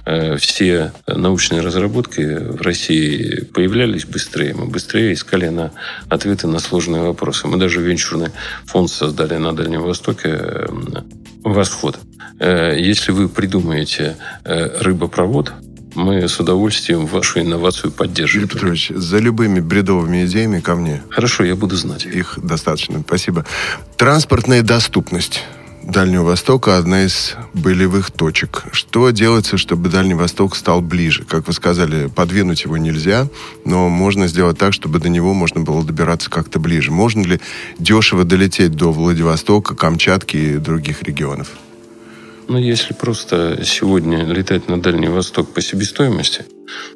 э, 0.05 0.37
все 0.37 0.91
научные 1.07 1.61
разработки 1.61 2.21
в 2.21 2.61
России 2.61 3.41
появлялись 3.41 4.05
быстрее. 4.05 4.55
Мы 4.55 4.65
быстрее 4.65 5.13
искали 5.13 5.49
на 5.49 5.71
ответы 6.09 6.47
на 6.47 6.59
сложные 6.59 7.03
вопросы. 7.03 7.47
Мы 7.47 7.57
даже 7.57 7.81
венчурный 7.81 8.29
фонд 8.65 8.89
создали 8.89 9.35
на 9.37 9.55
Дальнем 9.55 9.81
Востоке 9.81 10.29
э, 10.29 10.67
«Восход». 11.43 11.97
Э, 12.39 12.75
если 12.77 13.11
вы 13.11 13.29
придумаете 13.29 14.17
э, 14.43 14.79
рыбопровод, 14.81 15.53
мы 15.97 16.27
с 16.27 16.39
удовольствием 16.39 17.05
вашу 17.05 17.41
инновацию 17.41 17.91
поддержим. 17.91 18.41
Юрий 18.41 18.53
Петрович, 18.53 18.91
за 18.95 19.17
любыми 19.17 19.59
бредовыми 19.59 20.25
идеями 20.25 20.59
ко 20.59 20.75
мне. 20.75 21.03
Хорошо, 21.09 21.43
я 21.43 21.55
буду 21.55 21.75
знать. 21.75 22.05
Их 22.05 22.39
достаточно. 22.41 23.01
Спасибо. 23.05 23.45
Транспортная 23.97 24.61
доступность. 24.61 25.43
Дальнего 25.83 26.23
Востока 26.23 26.77
одна 26.77 27.05
из 27.05 27.35
болевых 27.53 28.11
точек. 28.11 28.65
Что 28.73 29.09
делается, 29.11 29.57
чтобы 29.57 29.89
Дальний 29.89 30.15
Восток 30.15 30.55
стал 30.57 30.81
ближе? 30.81 31.23
Как 31.23 31.47
вы 31.47 31.53
сказали, 31.53 32.07
подвинуть 32.07 32.65
его 32.65 32.75
нельзя, 32.75 33.29
но 33.63 33.87
можно 33.87 34.27
сделать 34.27 34.57
так, 34.57 34.73
чтобы 34.73 34.99
до 34.99 35.07
него 35.07 35.33
можно 35.33 35.61
было 35.61 35.83
добираться 35.85 36.29
как-то 36.29 36.59
ближе. 36.59 36.91
Можно 36.91 37.21
ли 37.21 37.39
дешево 37.79 38.25
долететь 38.25 38.75
до 38.75 38.91
Владивостока, 38.91 39.75
Камчатки 39.75 40.35
и 40.35 40.57
других 40.57 41.03
регионов? 41.03 41.47
Но 42.47 42.57
если 42.57 42.93
просто 42.93 43.59
сегодня 43.63 44.23
летать 44.25 44.69
на 44.69 44.81
Дальний 44.81 45.09
Восток 45.09 45.53
по 45.53 45.61
себестоимости, 45.61 46.45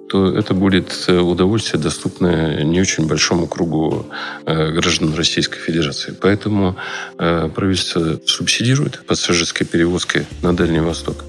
то 0.10 0.38
это 0.38 0.53
будет 0.53 1.05
э, 1.08 1.17
удовольствие, 1.17 1.81
доступное 1.81 2.63
не 2.63 2.81
очень 2.81 3.08
большому 3.08 3.48
кругу 3.48 4.05
э, 4.46 4.72
граждан 4.72 5.13
Российской 5.15 5.60
Федерации. 5.60 6.15
Поэтому 6.20 6.75
э, 7.17 7.50
правительство 7.53 8.20
субсидирует 8.25 9.05
пассажирской 9.05 9.65
перевозки 9.65 10.25
на 10.41 10.55
Дальний 10.55 10.81
Восток. 10.81 11.24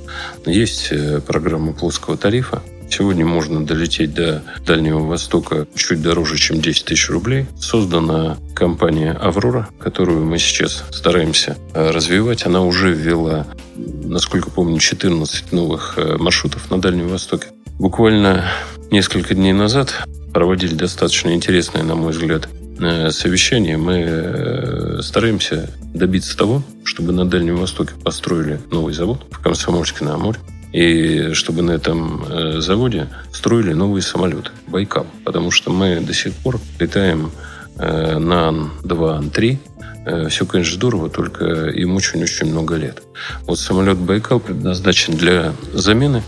Есть 0.46 0.92
программа 1.26 1.72
плоского 1.72 2.16
тарифа, 2.16 2.62
Сегодня 2.92 3.24
можно 3.24 3.64
долететь 3.64 4.12
до 4.12 4.42
Дальнего 4.66 5.00
Востока 5.00 5.66
чуть 5.74 6.02
дороже, 6.02 6.36
чем 6.36 6.60
10 6.60 6.84
тысяч 6.84 7.08
рублей. 7.08 7.46
Создана 7.58 8.36
компания 8.54 9.12
«Аврора», 9.12 9.68
которую 9.78 10.26
мы 10.26 10.38
сейчас 10.38 10.84
стараемся 10.90 11.56
развивать. 11.74 12.44
Она 12.44 12.60
уже 12.60 12.92
ввела 12.92 13.46
насколько 13.76 14.50
помню, 14.50 14.78
14 14.78 15.52
новых 15.52 15.94
э, 15.96 16.16
маршрутов 16.18 16.70
на 16.70 16.80
Дальнем 16.80 17.08
Востоке. 17.08 17.48
Буквально 17.78 18.44
несколько 18.90 19.34
дней 19.34 19.52
назад 19.52 20.04
проводили 20.32 20.74
достаточно 20.74 21.30
интересное, 21.34 21.82
на 21.82 21.94
мой 21.94 22.12
взгляд, 22.12 22.48
э, 22.78 23.10
совещание. 23.10 23.76
Мы 23.76 24.04
э, 24.06 25.00
стараемся 25.02 25.70
добиться 25.94 26.36
того, 26.36 26.62
чтобы 26.84 27.12
на 27.12 27.24
Дальнем 27.24 27.56
Востоке 27.56 27.94
построили 28.02 28.60
новый 28.70 28.94
завод 28.94 29.26
в 29.30 29.40
Комсомольске-на-Амуре. 29.42 30.38
И 30.72 31.32
чтобы 31.34 31.62
на 31.62 31.72
этом 31.72 32.60
заводе 32.60 33.08
строили 33.32 33.72
новые 33.72 34.02
самолеты 34.02 34.50
«Байкал». 34.66 35.06
Потому 35.24 35.50
что 35.50 35.70
мы 35.70 36.00
до 36.00 36.14
сих 36.14 36.32
пор 36.34 36.60
летаем 36.78 37.30
на 37.76 38.48
Ан-2, 38.48 39.16
Ан-3, 39.16 39.58
Э, 40.04 40.28
Все, 40.28 40.46
конечно, 40.46 40.74
здорово, 40.74 41.08
только 41.08 41.66
им 41.66 41.94
очень-очень 41.94 42.46
много 42.46 42.76
лет. 42.76 43.02
Вот 43.46 43.58
самолет 43.58 43.98
«Байкал» 43.98 44.40
предназначен 44.40 45.16
для 45.16 45.52
замены, 45.72 46.22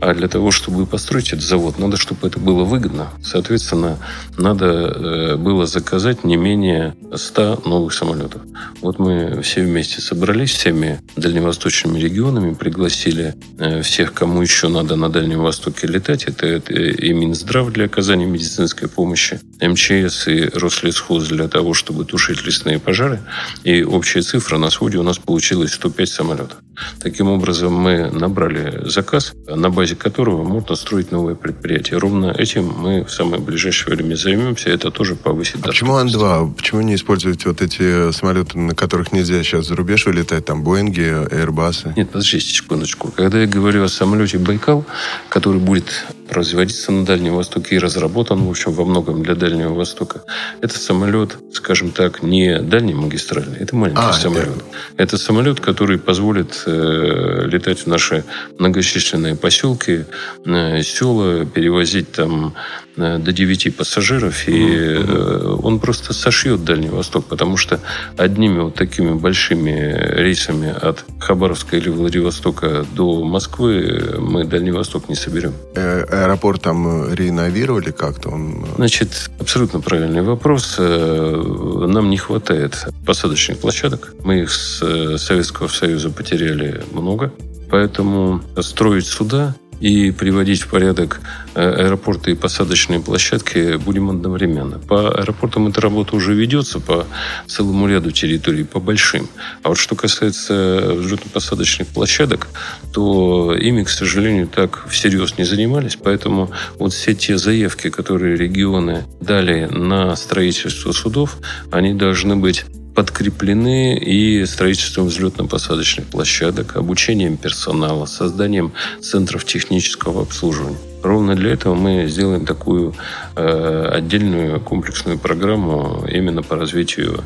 а 0.00 0.14
для 0.14 0.28
того, 0.28 0.50
чтобы 0.50 0.86
построить 0.86 1.32
этот 1.32 1.44
завод, 1.44 1.78
надо, 1.78 1.96
чтобы 1.96 2.28
это 2.28 2.38
было 2.38 2.64
выгодно. 2.64 3.08
Соответственно, 3.22 3.98
надо 4.38 4.66
э, 4.66 5.36
было 5.36 5.66
заказать 5.66 6.24
не 6.24 6.36
менее 6.36 6.94
100 7.14 7.62
новых 7.64 7.92
самолетов. 7.92 8.42
Вот 8.80 8.98
мы 8.98 9.40
все 9.42 9.62
вместе 9.62 10.00
собрались, 10.00 10.52
всеми 10.52 11.00
дальневосточными 11.16 11.98
регионами, 11.98 12.54
пригласили 12.54 13.34
э, 13.58 13.82
всех, 13.82 14.12
кому 14.12 14.42
еще 14.42 14.68
надо 14.68 14.96
на 14.96 15.08
Дальнем 15.08 15.40
Востоке 15.40 15.86
летать. 15.86 16.24
Это, 16.24 16.46
это 16.46 16.72
и 16.72 17.12
Минздрав 17.12 17.72
для 17.72 17.86
оказания 17.86 18.26
медицинской 18.26 18.88
помощи, 18.88 19.40
МЧС 19.60 20.28
и 20.28 20.48
Рослесхоз 20.54 21.28
для 21.28 21.48
того, 21.48 21.74
чтобы 21.74 22.04
тушить 22.04 22.44
лесные 22.46 22.78
пожары, 22.78 23.15
пары, 23.16 23.20
и 23.64 23.82
общая 23.82 24.22
цифра 24.22 24.58
на 24.58 24.70
своде 24.70 24.98
у 24.98 25.02
нас 25.02 25.18
получилась 25.18 25.72
105 25.72 26.08
самолетов. 26.08 26.58
Таким 27.00 27.28
образом, 27.28 27.72
мы 27.72 28.10
набрали 28.10 28.88
заказ, 28.88 29.32
на 29.46 29.70
базе 29.70 29.96
которого 29.96 30.44
можно 30.44 30.76
строить 30.76 31.10
новое 31.10 31.34
предприятие. 31.34 31.98
Ровно 31.98 32.34
этим 32.36 32.68
мы 32.68 33.04
в 33.04 33.10
самое 33.10 33.40
ближайшее 33.40 33.96
время 33.96 34.14
займемся. 34.14 34.70
Это 34.70 34.90
тоже 34.90 35.14
повысит 35.14 35.56
а 35.62 35.68
Почему 35.68 35.94
Ан-2? 35.94 36.54
Почему 36.54 36.82
не 36.82 36.94
используете 36.94 37.48
вот 37.48 37.62
эти 37.62 38.12
самолеты, 38.12 38.58
на 38.58 38.74
которых 38.74 39.12
нельзя 39.12 39.42
сейчас 39.42 39.66
за 39.66 39.76
рубеж 39.76 40.06
вылетать? 40.06 40.44
Там 40.44 40.62
Боинги, 40.62 41.02
Airbus? 41.02 41.92
Нет, 41.96 42.10
подождите 42.10 42.46
секундочку. 42.46 43.10
Когда 43.10 43.40
я 43.40 43.46
говорю 43.46 43.84
о 43.84 43.88
самолете 43.88 44.38
«Байкал», 44.38 44.84
который 45.30 45.60
будет 45.60 46.04
производится 46.28 46.92
на 46.92 47.04
Дальнем 47.04 47.34
Востоке 47.34 47.76
и 47.76 47.78
разработан, 47.78 48.42
в 48.44 48.50
общем, 48.50 48.72
во 48.72 48.84
многом 48.84 49.22
для 49.22 49.34
Дальнего 49.34 49.74
Востока. 49.74 50.22
Это 50.60 50.78
самолет, 50.78 51.38
скажем 51.52 51.90
так, 51.90 52.22
не 52.22 52.60
дальний 52.60 52.94
магистральный, 52.94 53.58
это 53.58 53.76
маленький 53.76 54.02
а, 54.02 54.12
самолет. 54.12 54.48
Это... 54.48 54.64
это 54.96 55.18
самолет, 55.18 55.60
который 55.60 55.98
позволит 55.98 56.62
э, 56.66 57.42
летать 57.46 57.80
в 57.80 57.86
наши 57.86 58.24
многочисленные 58.58 59.36
поселки, 59.36 60.04
э, 60.44 60.82
села, 60.82 61.46
перевозить 61.46 62.12
там 62.12 62.54
до 62.96 63.32
9 63.32 63.76
пассажиров, 63.76 64.48
и 64.48 64.52
mm-hmm. 64.52 65.60
он 65.62 65.78
просто 65.80 66.14
сошьет 66.14 66.64
Дальний 66.64 66.88
Восток, 66.88 67.26
потому 67.26 67.56
что 67.56 67.80
одними 68.16 68.60
вот 68.60 68.74
такими 68.74 69.12
большими 69.12 69.94
рейсами 70.16 70.70
от 70.70 71.04
Хабаровска 71.20 71.76
или 71.76 71.90
Владивостока 71.90 72.86
до 72.94 73.22
Москвы 73.24 74.16
мы 74.18 74.44
Дальний 74.44 74.70
Восток 74.70 75.08
не 75.08 75.14
соберем. 75.14 75.52
Э, 75.74 76.04
аэропорт 76.04 76.62
там 76.62 77.12
реновировали 77.12 77.90
как-то? 77.90 78.30
Он... 78.30 78.66
Значит, 78.76 79.30
абсолютно 79.38 79.80
правильный 79.80 80.22
вопрос. 80.22 80.76
Нам 80.78 82.10
не 82.10 82.16
хватает 82.16 82.86
посадочных 83.04 83.58
площадок. 83.58 84.14
Мы 84.24 84.40
их 84.40 84.50
с 84.50 85.18
Советского 85.18 85.68
Союза 85.68 86.10
потеряли 86.10 86.82
много. 86.92 87.32
Поэтому 87.70 88.42
строить 88.60 89.06
суда 89.06 89.54
и 89.80 90.10
приводить 90.10 90.62
в 90.62 90.68
порядок 90.68 91.20
э, 91.54 91.60
аэропорты 91.60 92.32
и 92.32 92.34
посадочные 92.34 93.00
площадки 93.00 93.76
будем 93.76 94.10
одновременно. 94.10 94.78
По 94.78 95.10
аэропортам 95.10 95.68
эта 95.68 95.80
работа 95.80 96.16
уже 96.16 96.34
ведется 96.34 96.80
по 96.80 97.06
целому 97.46 97.86
ряду 97.88 98.10
территорий, 98.10 98.64
по 98.64 98.80
большим. 98.80 99.28
А 99.62 99.70
вот 99.70 99.78
что 99.78 99.96
касается 99.96 100.94
взлетно-посадочных 100.94 101.86
площадок, 101.86 102.48
то 102.92 103.54
ими, 103.54 103.82
к 103.82 103.88
сожалению, 103.88 104.48
так 104.48 104.86
всерьез 104.88 105.38
не 105.38 105.44
занимались. 105.44 105.96
Поэтому 105.96 106.50
вот 106.78 106.92
все 106.92 107.14
те 107.14 107.36
заявки, 107.36 107.90
которые 107.90 108.36
регионы 108.36 109.04
дали 109.20 109.66
на 109.66 110.16
строительство 110.16 110.92
судов, 110.92 111.38
они 111.70 111.94
должны 111.94 112.36
быть 112.36 112.64
подкреплены 112.96 113.98
и 113.98 114.46
строительством 114.46 115.06
взлетно-посадочных 115.08 116.06
площадок, 116.06 116.76
обучением 116.76 117.36
персонала, 117.36 118.06
созданием 118.06 118.72
центров 119.02 119.44
технического 119.44 120.22
обслуживания. 120.22 120.78
Ровно 121.02 121.36
для 121.36 121.52
этого 121.52 121.74
мы 121.74 122.08
сделаем 122.08 122.46
такую 122.46 122.94
э, 123.36 123.88
отдельную 123.92 124.60
комплексную 124.60 125.18
программу 125.18 126.06
именно 126.10 126.42
по 126.42 126.56
развитию 126.56 127.22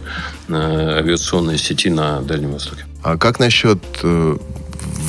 э, 0.49 0.53
авиационной 0.53 1.57
сети 1.57 1.89
на 1.89 2.21
Дальнем 2.21 2.53
Востоке. 2.53 2.85
А 3.05 3.17
как 3.17 3.39
насчет 3.39 3.79
э, 4.03 4.37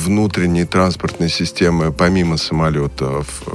внутренней 0.04 0.64
транспортной 0.64 1.28
системы, 1.28 1.92
помимо 1.92 2.36
самолетов, 2.36 3.42
э, 3.46 3.52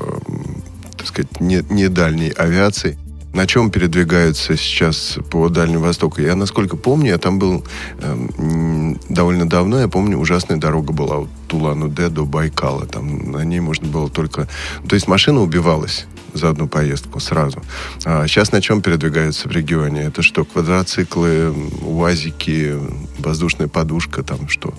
так 0.98 1.08
сказать, 1.08 1.40
не, 1.40 1.64
не 1.70 1.88
дальней 1.88 2.32
авиации? 2.32 2.98
На 3.38 3.46
чем 3.46 3.70
передвигаются 3.70 4.58
сейчас 4.58 5.20
по 5.30 5.48
Дальнему 5.50 5.84
Востоку. 5.84 6.22
Я, 6.22 6.36
насколько 6.36 6.76
помню, 6.76 7.12
я 7.12 7.18
там 7.20 7.38
был 7.38 7.64
э, 8.00 8.96
довольно 9.10 9.48
давно, 9.48 9.80
я 9.80 9.88
помню, 9.88 10.18
ужасная 10.18 10.58
дорога 10.58 10.92
была 10.92 11.20
от 11.20 11.30
Тулан-Удэ 11.48 12.10
до 12.10 12.26
Байкала. 12.26 12.88
Там 12.88 13.32
на 13.32 13.46
ней 13.46 13.60
можно 13.60 13.88
было 13.88 14.10
только... 14.10 14.48
То 14.90 14.96
есть 14.96 15.08
машина 15.08 15.42
убивалась 15.42 16.08
за 16.34 16.50
одну 16.50 16.68
поездку 16.68 17.20
сразу. 17.20 17.62
А 18.06 18.26
сейчас 18.26 18.52
на 18.52 18.60
чем 18.60 18.82
передвигаются 18.82 19.48
в 19.48 19.52
регионе? 19.52 20.02
Это 20.02 20.24
что, 20.24 20.44
квадроциклы, 20.44 21.54
УАЗики, 21.84 22.74
воздушная 23.20 23.68
подушка, 23.68 24.24
там 24.24 24.50
что? 24.50 24.74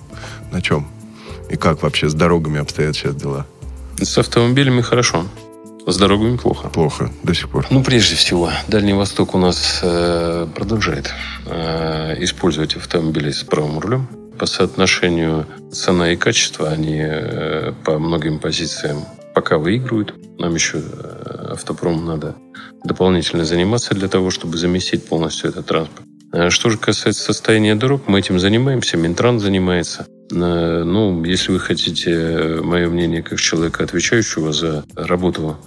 На 0.51 0.61
чем? 0.61 0.85
И 1.49 1.55
как 1.55 1.81
вообще 1.81 2.09
с 2.09 2.13
дорогами 2.13 2.59
обстоят 2.59 2.97
сейчас 2.97 3.15
дела? 3.15 3.47
С 4.01 4.17
автомобилями 4.17 4.81
хорошо. 4.81 5.25
С 5.89 5.97
дорогами 5.97 6.37
плохо. 6.37 6.69
Плохо 6.69 7.09
до 7.23 7.33
сих 7.33 7.49
пор. 7.49 7.65
Ну, 7.71 7.83
прежде 7.83 8.15
всего, 8.15 8.51
Дальний 8.67 8.93
Восток 8.93 9.33
у 9.33 9.39
нас 9.39 9.79
э, 9.81 10.47
продолжает 10.53 11.11
э, 11.47 12.23
использовать 12.23 12.75
автомобили 12.75 13.31
с 13.31 13.43
правым 13.43 13.79
рулем. 13.79 14.07
По 14.37 14.45
соотношению 14.45 15.47
цена 15.71 16.11
и 16.11 16.15
качество 16.15 16.69
они 16.69 17.01
э, 17.01 17.73
по 17.83 17.97
многим 17.97 18.39
позициям 18.39 19.03
пока 19.33 19.57
выигрывают. 19.57 20.13
Нам 20.37 20.53
еще 20.53 20.77
э, 20.77 21.53
автопрому 21.53 22.01
надо 22.01 22.35
дополнительно 22.83 23.43
заниматься 23.43 23.95
для 23.95 24.07
того, 24.07 24.29
чтобы 24.29 24.57
заместить 24.57 25.07
полностью 25.07 25.49
этот 25.49 25.65
транспорт. 25.65 26.05
Э, 26.31 26.51
что 26.51 26.69
же 26.69 26.77
касается 26.77 27.23
состояния 27.23 27.73
дорог, 27.73 28.03
мы 28.07 28.19
этим 28.19 28.39
занимаемся, 28.39 28.95
Минтран 28.95 29.39
занимается. 29.39 30.05
Э, 30.31 30.83
ну, 30.83 31.23
если 31.23 31.51
вы 31.51 31.59
хотите 31.59 32.11
э, 32.11 32.61
мое 32.61 32.89
мнение 32.89 33.23
как 33.23 33.39
человека, 33.39 33.83
отвечающего 33.83 34.53
за 34.53 34.85
работу 34.95 35.57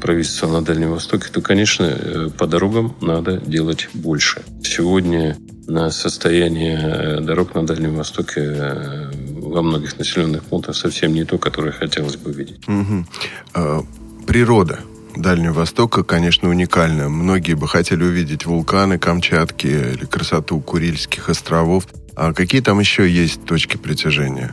правительства 0.00 0.48
на 0.48 0.62
Дальнем 0.62 0.90
Востоке, 0.90 1.28
то, 1.32 1.40
конечно, 1.40 2.30
по 2.36 2.46
дорогам 2.46 2.94
надо 3.00 3.38
делать 3.38 3.88
больше. 3.94 4.42
Сегодня 4.62 5.36
на 5.66 5.90
состояние 5.90 7.20
дорог 7.20 7.54
на 7.54 7.66
Дальнем 7.66 7.94
Востоке 7.94 9.10
во 9.30 9.62
многих 9.62 9.98
населенных 9.98 10.42
пунктах 10.44 10.76
совсем 10.76 11.14
не 11.14 11.24
то, 11.24 11.38
которое 11.38 11.72
хотелось 11.72 12.16
бы 12.16 12.32
видеть. 12.32 12.60
Угу. 12.66 13.86
Природа 14.26 14.80
Дальнего 15.18 15.52
Востока, 15.52 16.04
конечно, 16.04 16.48
уникальна. 16.48 17.08
Многие 17.08 17.54
бы 17.54 17.66
хотели 17.66 18.04
увидеть 18.04 18.46
вулканы 18.46 18.98
Камчатки 18.98 19.66
или 19.66 20.04
красоту 20.04 20.60
Курильских 20.60 21.28
островов. 21.28 21.86
А 22.18 22.32
какие 22.32 22.60
там 22.60 22.80
еще 22.80 23.08
есть 23.08 23.44
точки 23.44 23.76
притяжения? 23.76 24.52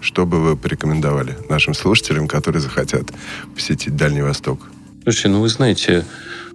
Что 0.00 0.26
бы 0.26 0.40
вы 0.40 0.56
порекомендовали 0.56 1.36
нашим 1.48 1.74
слушателям, 1.74 2.28
которые 2.28 2.62
захотят 2.62 3.08
посетить 3.52 3.96
Дальний 3.96 4.22
Восток? 4.22 4.60
Слушайте, 5.02 5.28
ну 5.30 5.40
вы 5.40 5.48
знаете, 5.48 6.04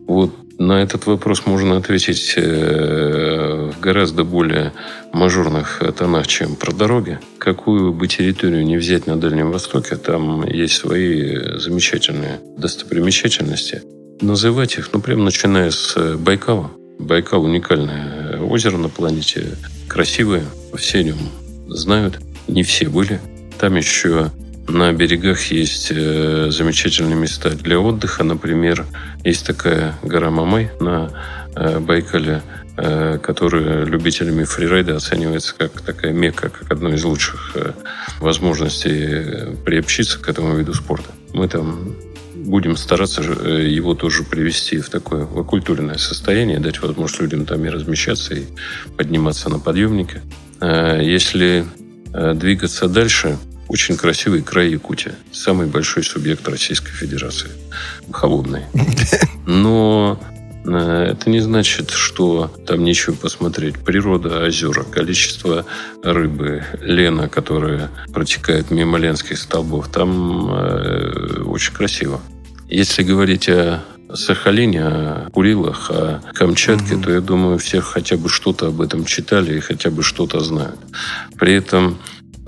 вот 0.08 0.34
на 0.58 0.82
этот 0.82 1.08
вопрос 1.08 1.46
можно 1.46 1.76
ответить 1.76 2.36
э, 2.38 3.72
в 3.76 3.82
гораздо 3.82 4.24
более 4.24 4.72
мажорных 5.12 5.84
тонах, 5.98 6.26
чем 6.28 6.56
про 6.56 6.72
дороги. 6.72 7.20
Какую 7.38 7.92
бы 7.92 8.08
территорию 8.08 8.66
не 8.66 8.78
взять 8.78 9.08
на 9.08 9.18
Дальнем 9.20 9.52
Востоке, 9.52 9.98
там 9.98 10.48
есть 10.48 10.78
свои 10.78 11.58
замечательные 11.58 12.40
достопримечательности. 12.58 13.82
Называть 14.22 14.78
их, 14.78 14.90
ну, 14.94 15.02
прям 15.02 15.26
начиная 15.26 15.70
с 15.72 16.16
Байкала. 16.16 16.72
Байкал 16.98 17.44
уникальное 17.44 18.40
озеро 18.40 18.78
на 18.78 18.88
планете, 18.88 19.58
красивое, 19.96 20.44
все 20.76 21.00
о 21.00 21.04
нем 21.04 21.18
знают, 21.70 22.20
не 22.50 22.64
все 22.64 22.90
были. 22.90 23.22
Там 23.58 23.76
еще 23.76 24.30
на 24.68 24.92
берегах 24.92 25.42
есть 25.52 25.88
э, 25.90 26.50
замечательные 26.52 27.16
места 27.16 27.52
для 27.52 27.80
отдыха. 27.80 28.26
Например, 28.26 28.86
есть 29.24 29.48
такая 29.48 29.96
гора 30.04 30.32
Мамай 30.32 30.70
на 30.82 31.12
э, 31.56 31.80
Байкале, 31.80 32.42
э, 32.76 33.20
которая 33.24 33.86
любителями 33.86 34.44
фрирайда 34.44 34.98
оценивается 34.98 35.56
как 35.58 35.80
такая 35.80 36.12
мека, 36.12 36.50
как 36.50 36.70
одно 36.74 36.94
из 36.94 37.06
лучших 37.06 37.56
возможностей 38.20 39.56
приобщиться 39.64 40.20
к 40.20 40.28
этому 40.28 40.58
виду 40.58 40.74
спорта. 40.74 41.12
Мы 41.32 41.48
там 41.48 41.96
будем 42.46 42.78
стараться 42.78 43.22
его 43.22 43.94
тоже 43.96 44.24
привести 44.24 44.80
в 44.80 44.90
такое 44.90 45.24
окультуренное 45.24 45.98
состояние, 45.98 46.60
дать 46.60 46.82
возможность 46.82 47.22
людям 47.22 47.46
там 47.46 47.66
и 47.66 47.70
размещаться, 47.70 48.36
и 48.36 48.46
подниматься 48.98 49.50
на 49.50 49.60
подъемнике. 49.60 50.22
Если 50.62 51.66
двигаться 52.14 52.88
дальше, 52.88 53.38
очень 53.68 53.98
красивый 53.98 54.42
край 54.42 54.70
Якутия. 54.70 55.16
Самый 55.32 55.68
большой 55.68 56.04
субъект 56.04 56.48
Российской 56.48 56.92
Федерации. 56.92 57.50
Холодный. 58.12 58.62
Но 59.46 60.20
э, 60.66 61.08
это 61.12 61.30
не 61.30 61.40
значит, 61.40 61.90
что 61.90 62.52
там 62.68 62.84
нечего 62.84 63.16
посмотреть. 63.16 63.80
Природа, 63.80 64.46
озера, 64.46 64.84
количество 64.84 65.66
рыбы, 66.04 66.64
лена, 66.82 67.28
которая 67.28 67.90
протекает 68.14 68.70
мимо 68.70 68.98
ленских 68.98 69.40
столбов, 69.40 69.88
там 69.92 70.52
э, 70.52 71.42
очень 71.46 71.74
красиво. 71.74 72.22
Если 72.68 73.04
говорить 73.04 73.48
о 73.50 73.84
Сахалине, 74.14 74.84
о 74.84 75.30
Курилах, 75.32 75.92
о 75.92 76.22
Камчатке, 76.34 76.96
угу. 76.96 77.04
то 77.04 77.12
я 77.12 77.22
думаю, 77.22 77.58
все 77.58 77.82
хотя 77.82 78.18
бы 78.18 78.30
что-то 78.30 78.68
об 78.68 78.82
этом 78.82 79.06
читали 79.06 79.58
и 79.58 79.60
хотя 79.60 79.90
бы 79.90 80.04
что-то 80.04 80.40
знают. 80.40 80.80
При 81.38 81.54
этом 81.54 81.98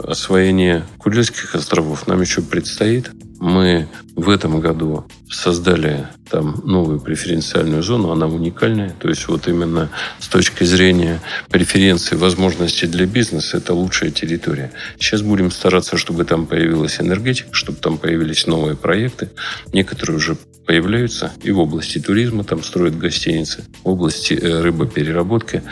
освоение 0.04 0.86
Курильских 0.98 1.56
островов 1.56 2.08
нам 2.08 2.22
еще 2.22 2.42
предстоит. 2.42 3.12
Мы 3.40 3.88
в 4.16 4.30
этом 4.30 4.60
году 4.60 5.06
создали 5.30 6.08
там 6.30 6.62
новую 6.64 7.00
преференциальную 7.00 7.84
зону, 7.84 8.12
она 8.12 8.28
уникальная. 8.28 8.96
То 9.00 9.10
есть 9.10 9.28
вот 9.28 9.48
именно 9.48 9.90
с 10.20 10.28
точки 10.28 10.64
зрения 10.64 11.22
преференций, 11.50 12.18
возможностей 12.18 12.88
для 12.88 13.06
бизнеса, 13.06 13.58
это 13.58 13.74
лучшая 13.74 14.12
территория. 14.12 14.72
Сейчас 15.00 15.22
будем 15.22 15.52
стараться, 15.52 15.98
чтобы 15.98 16.26
там 16.26 16.48
появилась 16.48 17.00
энергетика, 17.00 17.50
чтобы 17.54 17.80
там 17.80 17.98
появились 17.98 18.48
новые 18.48 18.76
проекты. 18.76 19.30
Некоторые 19.72 20.18
уже 20.18 20.38
появляются 20.66 21.32
и 21.44 21.52
в 21.52 21.60
области 21.60 22.00
туризма, 22.00 22.44
там 22.44 22.62
строят 22.62 22.98
гостиницы, 22.98 23.64
в 23.84 23.90
области 23.90 24.34
э, 24.34 24.62
рыбопереработки. 24.62 25.64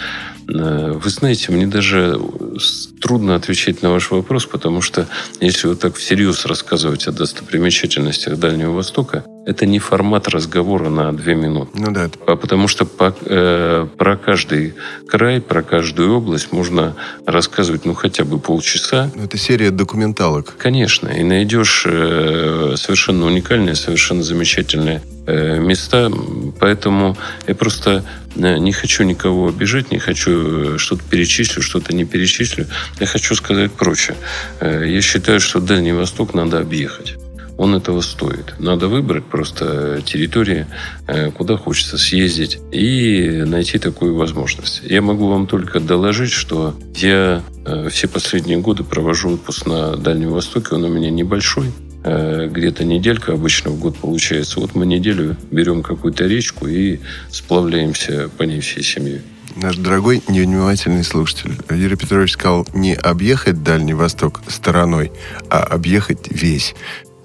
Э, 0.48 0.94
вы 0.94 1.10
знаете, 1.10 1.52
мне 1.52 1.68
даже 1.68 2.20
трудно 3.02 3.36
отвечать 3.36 3.82
на 3.82 3.92
ваш 3.92 4.12
вопрос, 4.12 4.46
потому 4.46 4.82
что 4.82 5.08
если 5.40 5.68
вот 5.68 5.80
так 5.80 5.96
всерьез 5.96 6.46
рассказывать 6.46 7.08
о 7.08 7.12
достопримечательностях 7.12 8.38
Дальнего 8.38 8.72
Востока, 8.72 9.24
это 9.46 9.66
не 9.66 9.80
формат 9.80 10.28
разговора 10.28 10.90
на 10.90 11.12
две 11.14 11.36
минуты. 11.36 11.72
Ну 11.76 11.92
да. 11.92 12.10
А 12.26 12.36
потому 12.36 12.68
что 12.68 12.86
по, 12.86 13.16
э, 13.26 13.88
про 13.98 14.18
каждый 14.18 14.74
край, 15.08 15.40
про 15.40 15.62
каждую 15.62 16.16
область 16.16 16.52
можно 16.52 16.96
рассказывать 17.26 17.86
ну 17.86 17.94
хотя 17.94 18.24
бы 18.24 18.40
полчаса. 18.40 19.12
Ну, 19.16 19.24
это 19.24 19.38
серия 19.38 19.72
документалок. 19.72 20.56
Конечно. 20.58 21.10
И 21.10 21.24
найдешь 21.24 21.84
э, 21.86 22.76
совершенно 22.78 23.26
уникальные, 23.26 23.76
совершенно 23.76 24.24
замечательные 24.24 25.02
места. 25.34 26.12
Поэтому 26.60 27.18
я 27.48 27.56
просто 27.56 28.04
э, 28.36 28.58
не 28.58 28.72
хочу 28.72 29.04
никого 29.04 29.50
обижать, 29.50 29.92
не 29.92 30.00
хочу 30.00 30.76
э, 30.76 30.78
что-то 30.78 31.04
перечислю, 31.10 31.62
что-то 31.62 31.94
не 31.94 32.06
перечислю. 32.06 32.68
Я 33.00 33.08
хочу 33.08 33.36
сказать 33.36 33.72
проще. 33.72 34.16
Э, 34.60 34.84
я 34.88 35.02
считаю, 35.02 35.40
что 35.40 35.60
Дальний 35.60 35.94
Восток 35.94 36.34
надо 36.34 36.60
объехать 36.60 37.16
он 37.58 37.76
этого 37.76 38.02
стоит. 38.02 38.56
Надо 38.60 38.88
выбрать 38.88 39.26
просто 39.26 40.02
территории, 40.06 40.68
э, 41.08 41.32
куда 41.32 41.58
хочется 41.58 41.98
съездить 41.98 42.60
и 42.72 43.44
найти 43.46 43.80
такую 43.80 44.16
возможность. 44.16 44.82
Я 44.84 45.02
могу 45.02 45.28
вам 45.28 45.48
только 45.48 45.80
доложить, 45.80 46.32
что 46.32 46.76
я 46.96 47.44
э, 47.66 47.90
все 47.90 48.08
последние 48.08 48.58
годы 48.60 48.84
провожу 48.84 49.32
отпуск 49.32 49.66
на 49.66 49.96
Дальнем 49.96 50.32
Востоке. 50.32 50.76
Он 50.76 50.84
у 50.84 50.90
меня 50.90 51.10
небольшой, 51.10 51.68
э, 51.68 51.85
где-то 52.06 52.86
неделька 52.86 53.34
обычно 53.34 53.72
в 53.72 53.80
год 53.80 53.98
получается. 53.98 54.60
Вот 54.60 54.76
мы 54.76 54.86
неделю 54.86 55.36
берем 55.50 55.82
какую-то 55.82 56.26
речку 56.26 56.68
и 56.68 57.00
сплавляемся 57.32 58.30
по 58.38 58.44
ней 58.44 58.60
всей 58.62 58.84
семьей. 58.84 59.22
Наш 59.56 59.78
дорогой 59.78 60.22
невнимательный 60.28 61.04
слушатель. 61.04 61.58
Юрий 61.70 61.96
Петрович 61.96 62.34
сказал 62.34 62.68
не 62.74 62.94
объехать 62.94 63.64
Дальний 63.64 63.94
Восток 63.94 64.42
стороной, 64.48 65.12
а 65.50 65.64
объехать 65.64 66.28
весь. 66.30 66.76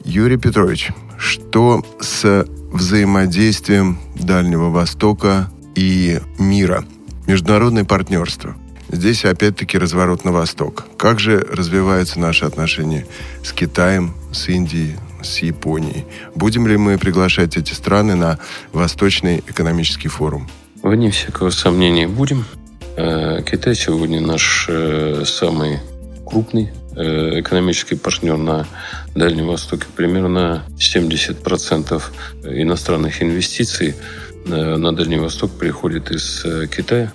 Юрий 0.05 0.38
Петрович, 0.38 0.90
что 1.19 1.85
с 2.01 2.47
взаимодействием 2.73 3.99
Дальнего 4.14 4.71
Востока 4.71 5.51
и 5.75 6.21
мира? 6.38 6.85
Международное 7.27 7.85
партнерство. 7.85 8.57
Здесь 8.90 9.24
опять-таки 9.24 9.79
разворот 9.79 10.24
на 10.24 10.33
восток. 10.33 10.85
Как 10.96 11.20
же 11.20 11.38
развиваются 11.38 12.18
наши 12.18 12.44
отношения 12.44 13.07
с 13.42 13.53
Китаем, 13.53 14.14
с 14.33 14.48
Индией, 14.48 14.96
с 15.22 15.38
Японией? 15.38 16.07
Будем 16.35 16.66
ли 16.66 16.76
мы 16.76 16.98
приглашать 16.98 17.57
эти 17.57 17.72
страны 17.72 18.14
на 18.14 18.38
Восточный 18.72 19.44
экономический 19.46 20.09
форум? 20.09 20.48
Вне 20.83 21.11
всякого 21.11 21.50
сомнения 21.50 22.09
будем. 22.09 22.44
Э, 22.96 23.42
Китай 23.42 23.74
сегодня 23.74 24.20
наш 24.20 24.66
э, 24.68 25.24
самый 25.24 25.79
крупный 26.26 26.70
Э, 26.96 27.38
экономический 27.38 27.94
партнер 27.94 28.37
на 28.37 28.66
Дальнем 29.14 29.46
Востоке. 29.46 29.87
Примерно 29.94 30.64
70% 30.76 32.03
иностранных 32.44 33.22
инвестиций 33.22 33.94
на 34.44 34.94
Дальний 34.94 35.18
Восток 35.18 35.53
приходит 35.53 36.11
из 36.11 36.44
Китая. 36.74 37.12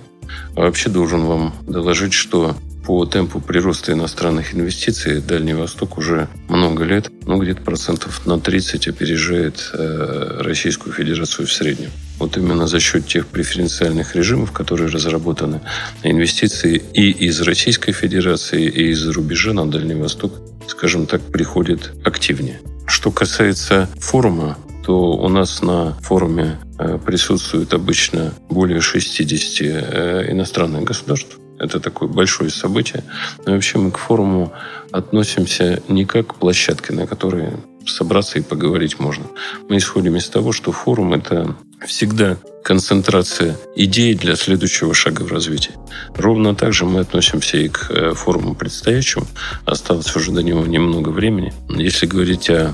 А 0.56 0.62
вообще 0.62 0.90
должен 0.90 1.26
вам 1.26 1.54
доложить, 1.68 2.14
что 2.14 2.56
по 2.86 3.06
темпу 3.06 3.40
прироста 3.40 3.94
иностранных 3.94 4.54
инвестиций 4.54 5.20
Дальний 5.20 5.56
Восток 5.56 5.98
уже 5.98 6.28
много 6.48 6.84
лет, 6.84 7.10
ну 7.26 7.42
где-то 7.42 7.62
процентов 7.62 8.26
на 8.28 8.40
30 8.40 8.88
опережает 8.88 9.72
Российскую 9.74 10.94
Федерацию 10.94 11.48
в 11.48 11.52
среднем. 11.52 11.90
вот 12.20 12.38
именно 12.38 12.68
за 12.68 12.80
счет 12.80 13.08
тех 13.08 13.28
преференциальных 13.28 14.16
режимов, 14.16 14.52
которые 14.52 14.90
разработаны, 14.90 15.62
инвестиции 16.04 16.82
и 16.94 17.10
из 17.12 17.42
Российской 17.42 17.92
Федерации, 17.92 18.64
и 18.66 18.92
из-за 18.92 19.14
рубежа 19.14 19.54
на 19.54 19.70
Дальний 19.70 19.96
Восток, 19.96 20.34
скажем 20.68 21.06
так, 21.06 21.22
приходят 21.22 21.92
активнее. 22.04 22.62
Что 22.88 23.12
касается 23.12 23.90
форума, 24.00 24.58
то 24.86 25.14
у 25.14 25.28
нас 25.30 25.62
на 25.62 25.94
форуме 26.02 26.60
э, 26.78 27.00
присутствует 27.04 27.74
обычно 27.74 28.34
более 28.50 28.82
60 28.82 29.62
э, 29.62 30.32
иностранных 30.32 30.84
государств. 30.84 31.40
Это 31.58 31.80
такое 31.80 32.08
большое 32.08 32.52
событие. 32.52 33.04
Но 33.46 33.54
вообще 33.54 33.80
мы 33.80 33.92
к 33.92 33.98
форуму 33.98 34.54
относимся 34.92 35.82
не 35.88 36.06
как 36.06 36.28
к 36.28 36.36
площадке, 36.36 36.94
на 36.94 37.08
которой 37.08 37.50
собраться 37.88 38.40
и 38.40 38.42
поговорить 38.42 39.00
можно. 39.00 39.26
Мы 39.70 39.78
исходим 39.78 40.18
из 40.18 40.28
того, 40.30 40.52
что 40.52 40.72
форум– 40.72 41.14
это 41.16 41.56
всегда 41.86 42.38
концентрация 42.64 43.58
идей 43.76 44.16
для 44.16 44.36
следующего 44.36 44.94
шага 44.94 45.24
в 45.24 45.32
развитии. 45.32 45.74
Ровно 46.16 46.56
так 46.56 46.74
же 46.74 46.86
мы 46.86 47.02
относимся 47.02 47.58
и 47.58 47.70
к 47.70 47.90
э, 47.90 48.14
форуму 48.14 48.54
предстоящему. 48.54 49.26
Осталось 49.66 50.16
уже 50.16 50.32
до 50.32 50.44
него 50.44 50.66
немного 50.66 51.10
времени. 51.10 51.54
Если 51.70 52.06
говорить 52.06 52.50
о 52.50 52.74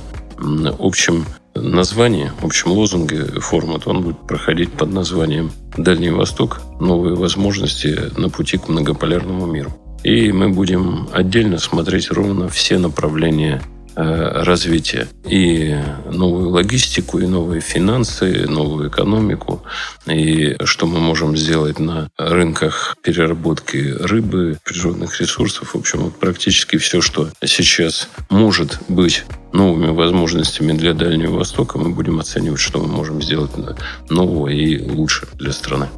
общем 0.80 1.26
названии, 1.62 2.32
общем 2.42 2.72
лозунге 2.72 3.26
форума, 3.40 3.80
то 3.80 3.92
он 3.92 4.02
будет 4.02 4.20
проходить 4.28 4.72
под 4.72 4.92
названием 4.92 5.52
«Дальний 5.78 6.10
Восток. 6.10 6.62
Новые 6.80 7.16
возможности 7.16 8.12
на 8.18 8.30
пути 8.30 8.58
к 8.58 8.68
многополярному 8.68 9.46
миру». 9.46 9.74
И 10.04 10.32
мы 10.32 10.50
будем 10.50 11.08
отдельно 11.14 11.60
смотреть 11.60 12.12
ровно 12.12 12.50
все 12.50 12.80
направления 12.80 13.62
развития. 13.96 15.08
И 15.26 15.78
новую 16.12 16.50
логистику, 16.50 17.20
и 17.20 17.28
новые 17.28 17.62
финансы, 17.62 18.46
новую 18.48 18.90
экономику. 18.90 19.64
И 20.06 20.56
что 20.64 20.88
мы 20.88 21.00
можем 21.00 21.38
сделать 21.38 21.80
на 21.80 22.10
рынках 22.18 22.98
переработки 23.04 23.78
рыбы, 24.00 24.58
природных 24.64 25.20
ресурсов. 25.20 25.74
В 25.74 25.78
общем, 25.78 26.00
вот 26.00 26.16
практически 26.16 26.78
все, 26.78 27.02
что 27.02 27.30
сейчас 27.46 28.08
может 28.30 28.80
быть 28.88 29.24
новыми 29.54 29.92
возможностями 29.92 30.74
для 30.74 30.94
Дальнего 30.94 31.38
Востока, 31.38 31.78
мы 31.78 31.90
будем 31.90 32.20
оценивать, 32.20 32.60
что 32.60 32.80
мы 32.80 32.88
можем 32.88 33.22
сделать 33.22 33.52
нового 34.10 34.48
и 34.48 34.82
лучше 34.90 35.28
для 35.34 35.52
страны. 35.52 35.90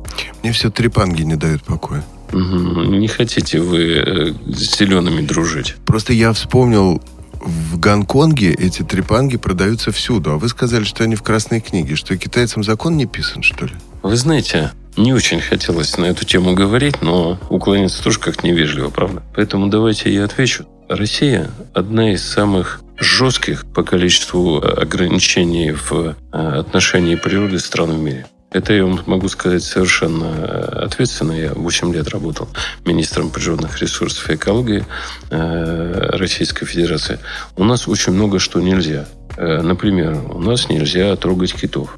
Мне 0.41 0.51
все 0.51 0.69
трепанги 0.69 1.21
не 1.21 1.35
дают 1.35 1.63
покоя. 1.63 2.03
Не 2.33 3.07
хотите 3.07 3.59
вы 3.59 3.83
э, 3.93 4.33
с 4.47 4.77
зелеными 4.77 5.21
дружить? 5.21 5.75
Просто 5.85 6.13
я 6.13 6.33
вспомнил 6.33 6.99
в 7.43 7.79
Гонконге 7.79 8.53
эти 8.53 8.83
трепанги 8.83 9.37
продаются 9.37 9.91
всюду. 9.91 10.31
А 10.31 10.37
вы 10.37 10.49
сказали, 10.49 10.83
что 10.83 11.03
они 11.03 11.15
в 11.15 11.23
Красной 11.23 11.59
книге. 11.61 11.95
Что 11.95 12.17
китайцам 12.17 12.63
закон 12.63 12.97
не 12.97 13.05
писан, 13.05 13.43
что 13.43 13.65
ли? 13.65 13.73
Вы 14.01 14.15
знаете, 14.15 14.71
не 14.97 15.13
очень 15.13 15.41
хотелось 15.41 15.97
на 15.97 16.05
эту 16.05 16.25
тему 16.25 16.53
говорить, 16.53 17.01
но 17.01 17.39
уклониться 17.49 18.03
тоже 18.03 18.19
как 18.19 18.43
невежливо, 18.43 18.89
правда? 18.89 19.23
Поэтому 19.35 19.67
давайте 19.67 20.13
я 20.13 20.25
отвечу. 20.25 20.65
Россия 20.89 21.49
одна 21.73 22.13
из 22.13 22.23
самых 22.23 22.81
жестких 22.99 23.65
по 23.65 23.83
количеству 23.83 24.57
ограничений 24.57 25.71
в 25.71 25.91
э, 25.91 26.13
отношении 26.31 27.15
природы 27.15 27.59
стран 27.59 27.91
в 27.91 27.99
мире. 27.99 28.25
Это 28.53 28.71
я 28.73 28.85
вам 28.85 28.99
могу 29.07 29.27
сказать 29.29 29.63
совершенно 29.63 30.25
э, 30.25 30.85
ответственно. 30.85 31.31
Я 31.31 31.53
8 31.53 31.91
лет 31.91 32.09
работал 32.09 32.47
министром 32.85 33.31
природных 33.31 33.81
ресурсов 33.81 34.29
и 34.29 34.35
экологии 34.35 34.85
э, 35.31 36.09
Российской 36.13 36.67
Федерации. 36.67 37.19
У 37.57 37.63
нас 37.63 37.87
очень 37.87 38.13
много 38.13 38.37
что 38.37 38.61
нельзя. 38.61 39.07
Э, 39.37 39.61
например, 39.63 40.15
у 40.29 40.39
нас 40.39 40.69
нельзя 40.69 41.15
трогать 41.15 41.53
китов. 41.53 41.97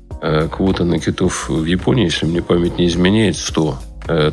Квота 0.49 0.85
на 0.85 0.97
китов 0.97 1.49
в 1.49 1.65
Японии, 1.65 2.05
если 2.05 2.25
мне 2.25 2.41
память 2.41 2.79
не 2.79 2.87
изменяет, 2.87 3.35
100. 3.37 3.79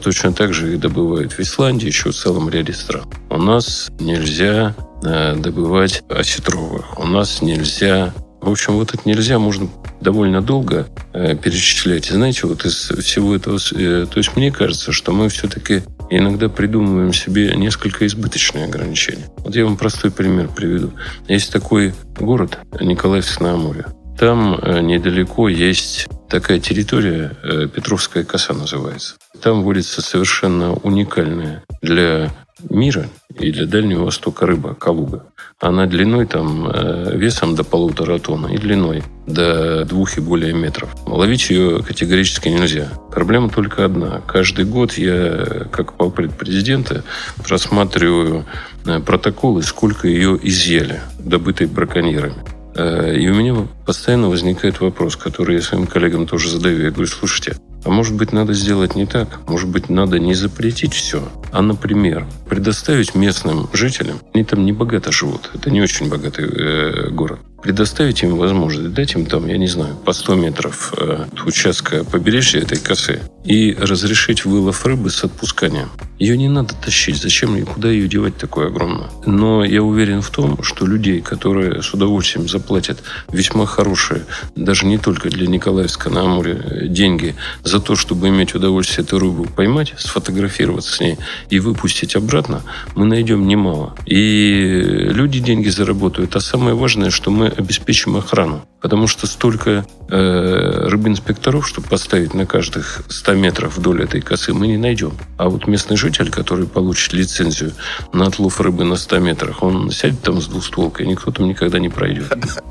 Точно 0.03 0.33
так 0.33 0.55
же 0.55 0.73
их 0.73 0.81
добывают 0.81 1.33
в 1.33 1.41
Исландии, 1.41 1.87
еще 1.87 2.13
в 2.13 2.15
целом 2.15 2.49
ряде 2.49 2.73
стран. 2.73 3.05
У 3.29 3.37
нас 3.37 3.91
нельзя 3.99 4.75
добывать 5.03 6.03
осетровых. 6.09 6.99
У 6.99 7.05
нас 7.07 7.43
нельзя 7.43 8.15
в 8.43 8.51
общем, 8.51 8.75
вот 8.75 8.93
это 8.93 9.03
нельзя, 9.05 9.39
можно 9.39 9.69
довольно 10.01 10.43
долго 10.43 10.89
э, 11.13 11.37
перечислять. 11.37 12.11
И 12.11 12.13
знаете, 12.13 12.47
вот 12.47 12.65
из 12.65 12.91
всего 12.91 13.35
этого... 13.37 13.59
Э, 13.75 14.07
то 14.11 14.19
есть 14.19 14.37
мне 14.37 14.51
кажется, 14.51 14.93
что 14.93 15.13
мы 15.13 15.29
все-таки 15.29 15.83
иногда 16.11 16.49
придумываем 16.49 17.13
себе 17.13 17.55
несколько 17.57 18.07
избыточные 18.07 18.65
ограничения. 18.65 19.31
Вот 19.39 19.55
я 19.55 19.65
вам 19.65 19.77
простой 19.77 20.11
пример 20.11 20.49
приведу. 20.49 20.93
Есть 21.29 21.53
такой 21.53 21.95
город 22.19 22.59
Николаевск 22.81 23.41
на 23.41 23.53
Амуре. 23.53 23.87
Там 24.19 24.59
э, 24.61 24.81
недалеко 24.81 25.49
есть 25.49 26.09
такая 26.29 26.61
территория, 26.61 27.37
э, 27.43 27.69
Петровская 27.69 28.25
коса 28.25 28.55
называется. 28.55 29.17
Там 29.41 29.63
водится 29.63 30.03
совершенно 30.03 30.75
уникальная 30.75 31.65
для 31.81 32.31
мира 32.71 33.09
и 33.39 33.51
для 33.51 33.67
Дальнего 33.67 34.05
Востока 34.05 34.47
рыба, 34.47 34.75
калуга. 34.75 35.27
Она 35.61 35.87
длиной 35.87 36.27
там, 36.27 36.69
э, 36.69 37.17
весом 37.17 37.55
до 37.55 37.65
полутора 37.65 38.19
тонн 38.19 38.49
и 38.49 38.59
длиной 38.59 39.03
до 39.27 39.85
двух 39.85 40.19
и 40.19 40.21
более 40.21 40.53
метров. 40.53 40.95
Ловить 41.07 41.51
ее 41.51 41.83
категорически 41.83 42.49
нельзя. 42.49 42.89
Проблема 43.13 43.49
только 43.49 43.85
одна. 43.85 44.21
Каждый 44.27 44.65
год 44.65 44.95
я, 44.95 45.67
как 45.71 45.95
полпред 45.95 46.33
президента, 46.37 47.05
просматриваю 47.45 48.45
э, 48.85 49.01
протоколы, 49.01 49.63
сколько 49.63 50.09
ее 50.09 50.39
изъяли, 50.43 51.01
добытой 51.19 51.69
браконьерами. 51.69 52.43
Э, 52.75 53.15
и 53.15 53.29
у 53.29 53.35
меня 53.35 53.69
постоянно 53.87 54.29
возникает 54.29 54.81
вопрос, 54.81 55.17
который 55.17 55.57
я 55.57 55.63
своим 55.63 55.87
коллегам 55.87 56.27
тоже 56.27 56.51
задаю. 56.51 56.83
Я 56.83 56.91
говорю, 56.91 57.09
слушайте, 57.09 57.57
а 57.85 57.91
может 57.91 58.15
быть, 58.15 58.33
надо 58.33 58.55
сделать 58.55 58.95
не 58.95 59.07
так? 59.07 59.41
Может 59.49 59.69
быть, 59.69 59.89
надо 59.89 60.19
не 60.19 60.35
запретить 60.35 60.95
все, 60.95 61.29
а, 61.51 61.63
например, 61.63 62.27
предоставить 62.49 63.15
местным 63.15 63.69
жителям, 63.73 64.19
они 64.35 64.45
там 64.45 64.65
не 64.65 64.73
богато 64.73 65.13
живут, 65.13 65.51
это 65.55 65.71
не 65.71 65.81
очень 65.81 66.09
богатый 66.09 66.47
э, 66.47 67.11
город, 67.11 67.41
предоставить 67.63 68.23
им 68.23 68.37
возможность, 68.37 68.93
дать 68.93 69.15
им 69.15 69.27
там, 69.27 69.47
я 69.47 69.57
не 69.57 69.69
знаю, 69.69 69.95
по 70.05 70.13
100 70.13 70.35
метров 70.35 70.93
э, 70.97 71.27
участка 71.47 72.05
побережья 72.05 72.61
этой 72.61 72.79
косы 72.79 73.21
и 73.45 73.75
разрешить 73.75 74.45
вылов 74.45 74.85
рыбы 74.85 75.11
с 75.11 75.25
отпусканием. 75.25 75.89
Ее 76.19 76.37
не 76.37 76.49
надо 76.49 76.75
тащить. 76.75 77.21
Зачем 77.21 77.57
и 77.57 77.63
куда 77.63 77.91
ее 77.91 78.07
девать 78.07 78.37
такое 78.37 78.69
огромное? 78.69 79.09
Но 79.27 79.65
я 79.65 79.83
уверен 79.83 80.23
в 80.23 80.31
том, 80.31 80.63
что 80.63 80.87
людей, 80.87 81.21
которые 81.21 81.83
с 81.83 81.93
удовольствием 81.93 82.49
заплатят 82.49 83.03
весьма 83.33 83.67
хорошие, 83.67 84.25
даже 84.55 84.87
не 84.87 84.99
только 84.99 85.31
для 85.31 85.49
Николаевска 85.49 86.11
на 86.11 86.23
Амуре, 86.23 86.87
деньги 86.89 87.35
за 87.65 87.81
то, 87.81 87.97
чтобы 87.97 88.29
иметь 88.29 88.55
удовольствие 88.55 89.05
эту 89.05 89.19
рыбу 89.19 89.45
поймать, 89.45 89.95
сфотографироваться 89.97 90.93
с 90.93 91.01
ней 91.01 91.19
и 91.51 91.59
выпустить 91.59 92.15
обратно, 92.15 92.63
мы 92.95 93.05
найдем 93.05 93.49
немало. 93.49 93.97
И 94.07 95.09
люди 95.23 95.39
деньги 95.39 95.69
заработают. 95.69 96.35
А 96.35 96.41
самое 96.41 96.75
важное, 96.75 97.11
что 97.11 97.31
мы 97.31 97.47
обеспечим 97.47 98.17
охрану. 98.17 98.65
Потому 98.81 99.07
что 99.07 99.29
столько 99.29 99.87
э, 100.09 100.89
рыбинспекторов, 100.89 101.69
чтобы 101.69 101.87
поставить 101.87 102.35
на 102.35 102.45
каждых 102.45 103.05
100 103.09 103.35
метров 103.35 103.77
вдоль 103.77 104.03
этой 104.03 104.21
косы, 104.21 104.53
мы 104.53 104.67
не 104.67 104.77
найдем. 104.77 105.13
А 105.39 105.49
вот 105.49 105.69
местный 105.69 105.97
житель, 105.97 106.31
который 106.31 106.67
получит 106.67 107.13
лицензию 107.13 107.73
на 108.13 108.27
отлов 108.27 108.61
рыбы 108.61 108.85
на 108.85 108.97
100 108.97 109.19
метрах, 109.21 109.63
он 109.63 109.93
сядет 109.93 110.23
там 110.23 110.41
с 110.41 110.47
двустволкой, 110.49 111.07
никто 111.07 111.31
там 111.31 111.47
никогда 111.47 111.79
не 111.79 111.89
пройдет. 111.89 112.33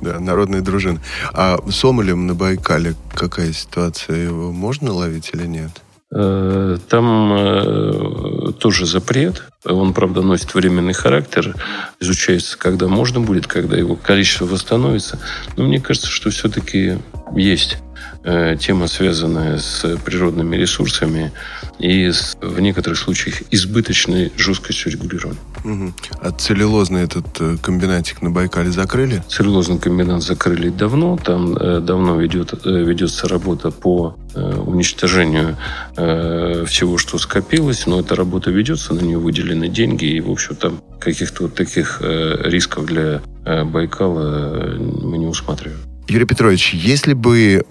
Да, 0.00 0.18
народная 0.18 0.60
дружина. 0.60 1.00
А 1.32 1.58
сомолем 1.70 2.26
на 2.26 2.34
Байкале 2.34 2.96
какая 3.14 3.52
ситуация? 3.52 4.16
Его 4.16 4.52
можно 4.52 4.92
ловить 4.92 5.30
или 5.32 5.46
нет? 5.46 5.83
Э, 6.16 6.78
там 6.88 7.32
э, 7.32 8.52
тоже 8.58 8.86
запрет. 8.86 9.42
Он, 9.64 9.92
правда, 9.92 10.22
носит 10.22 10.54
временный 10.54 10.92
характер. 10.92 11.56
Изучается, 11.98 12.56
когда 12.56 12.86
можно 12.86 13.20
будет, 13.20 13.48
когда 13.48 13.76
его 13.76 13.96
количество 13.96 14.44
восстановится. 14.46 15.18
Но 15.56 15.64
мне 15.64 15.80
кажется, 15.80 16.08
что 16.08 16.30
все-таки 16.30 16.98
есть 17.34 17.78
э, 18.22 18.56
тема, 18.60 18.86
связанная 18.86 19.58
с 19.58 19.84
природными 20.04 20.54
ресурсами 20.56 21.32
и 21.78 22.10
с, 22.10 22.36
в 22.40 22.60
некоторых 22.60 22.98
случаях 22.98 23.42
избыточной 23.50 24.32
жесткостью 24.36 24.92
регулирования. 24.92 25.40
Угу. 25.64 25.92
А 26.20 26.30
целлюлозный 26.30 27.02
этот 27.02 27.26
э, 27.40 27.56
комбинатик 27.60 28.22
на 28.22 28.30
Байкале 28.30 28.70
закрыли? 28.70 29.22
Целлюлозный 29.28 29.78
комбинат 29.78 30.22
закрыли 30.22 30.68
давно. 30.68 31.16
Там 31.16 31.56
э, 31.56 31.80
давно 31.80 32.20
ведет, 32.20 32.54
э, 32.64 32.84
ведется 32.84 33.28
работа 33.28 33.70
по 33.70 34.16
э, 34.34 34.54
уничтожению 34.56 35.56
э, 35.96 36.64
всего, 36.66 36.98
что 36.98 37.18
скопилось. 37.18 37.86
Но 37.86 38.00
эта 38.00 38.14
работа 38.14 38.50
ведется, 38.50 38.94
на 38.94 39.00
нее 39.00 39.18
выделены 39.18 39.68
деньги. 39.68 40.04
И, 40.04 40.20
в 40.20 40.30
общем, 40.30 40.56
там 40.56 40.80
каких-то 41.00 41.44
вот 41.44 41.54
таких 41.54 41.98
э, 42.00 42.42
рисков 42.44 42.86
для 42.86 43.22
э, 43.44 43.64
Байкала 43.64 44.76
мы 44.78 45.18
не 45.18 45.26
усматриваем. 45.26 45.80
Юрий 46.06 46.26
Петрович, 46.26 46.74
если 46.74 47.14
бы 47.14 47.64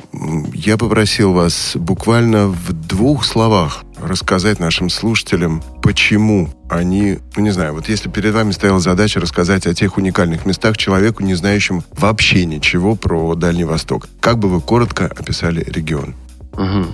я 0.53 0.77
попросил 0.77 1.33
вас 1.33 1.73
буквально 1.75 2.47
в 2.47 2.73
двух 2.73 3.25
словах 3.25 3.83
рассказать 4.01 4.59
нашим 4.59 4.89
слушателям, 4.89 5.63
почему 5.81 6.49
они, 6.69 7.19
ну 7.35 7.43
не 7.43 7.51
знаю, 7.51 7.73
вот 7.73 7.87
если 7.89 8.09
перед 8.09 8.33
вами 8.33 8.51
стояла 8.51 8.79
задача 8.79 9.19
рассказать 9.19 9.67
о 9.67 9.73
тех 9.75 9.97
уникальных 9.97 10.45
местах 10.45 10.77
человеку, 10.77 11.23
не 11.23 11.35
знающему 11.35 11.83
вообще 11.91 12.45
ничего 12.45 12.95
про 12.95 13.35
Дальний 13.35 13.65
Восток, 13.65 14.07
как 14.19 14.39
бы 14.39 14.49
вы 14.49 14.61
коротко 14.61 15.05
описали 15.05 15.63
регион? 15.67 16.15
Угу. 16.53 16.85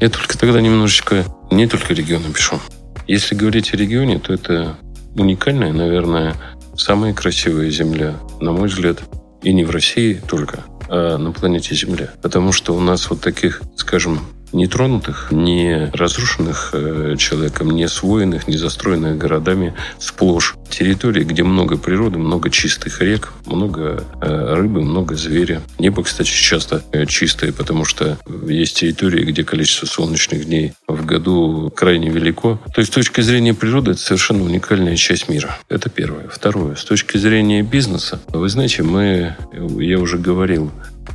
Я 0.00 0.08
только 0.10 0.38
тогда 0.38 0.60
немножечко 0.60 1.26
не 1.50 1.66
только 1.66 1.92
регион 1.92 2.22
опишу. 2.26 2.60
Если 3.06 3.34
говорить 3.34 3.74
о 3.74 3.76
регионе, 3.76 4.18
то 4.18 4.32
это 4.32 4.78
уникальная, 5.16 5.72
наверное, 5.72 6.36
самая 6.76 7.12
красивая 7.14 7.70
земля, 7.70 8.14
на 8.40 8.52
мой 8.52 8.68
взгляд, 8.68 9.02
и 9.42 9.52
не 9.52 9.64
в 9.64 9.70
России 9.70 10.20
только, 10.26 10.64
а 10.88 11.18
на 11.18 11.32
планете 11.32 11.74
Земля. 11.74 12.10
Потому 12.22 12.52
что 12.52 12.74
у 12.74 12.80
нас 12.80 13.10
вот 13.10 13.20
таких, 13.20 13.62
скажем, 13.76 14.20
нетронутых, 14.52 15.28
не 15.30 15.90
разрушенных 15.92 16.70
э, 16.72 17.16
человеком, 17.18 17.70
не 17.70 17.84
освоенных, 17.84 18.48
не 18.48 18.56
застроенных 18.56 19.18
городами 19.18 19.74
сплошь. 19.98 20.56
Территории, 20.68 21.24
где 21.24 21.42
много 21.42 21.76
природы, 21.76 22.18
много 22.18 22.50
чистых 22.50 23.00
рек, 23.00 23.32
много 23.46 24.04
э, 24.20 24.54
рыбы, 24.54 24.82
много 24.82 25.14
зверя. 25.14 25.62
Небо, 25.78 26.02
кстати, 26.02 26.28
часто 26.28 26.82
э, 26.92 27.06
чистое, 27.06 27.52
потому 27.52 27.84
что 27.84 28.18
есть 28.46 28.76
территории, 28.76 29.24
где 29.24 29.44
количество 29.44 29.86
солнечных 29.86 30.44
дней 30.44 30.74
в 30.86 31.04
году 31.04 31.72
крайне 31.74 32.10
велико. 32.10 32.60
То 32.74 32.80
есть 32.80 32.92
с 32.92 32.94
точки 32.94 33.20
зрения 33.20 33.54
природы 33.54 33.92
это 33.92 34.00
совершенно 34.00 34.44
уникальная 34.44 34.96
часть 34.96 35.28
мира. 35.28 35.58
Это 35.68 35.90
первое. 35.90 36.28
Второе. 36.28 36.74
С 36.74 36.84
точки 36.84 37.16
зрения 37.16 37.62
бизнеса, 37.62 38.20
вы 38.28 38.48
знаете, 38.48 38.82
мы, 38.82 39.36
я 39.52 39.98
уже 39.98 40.18
говорил, 40.18 40.70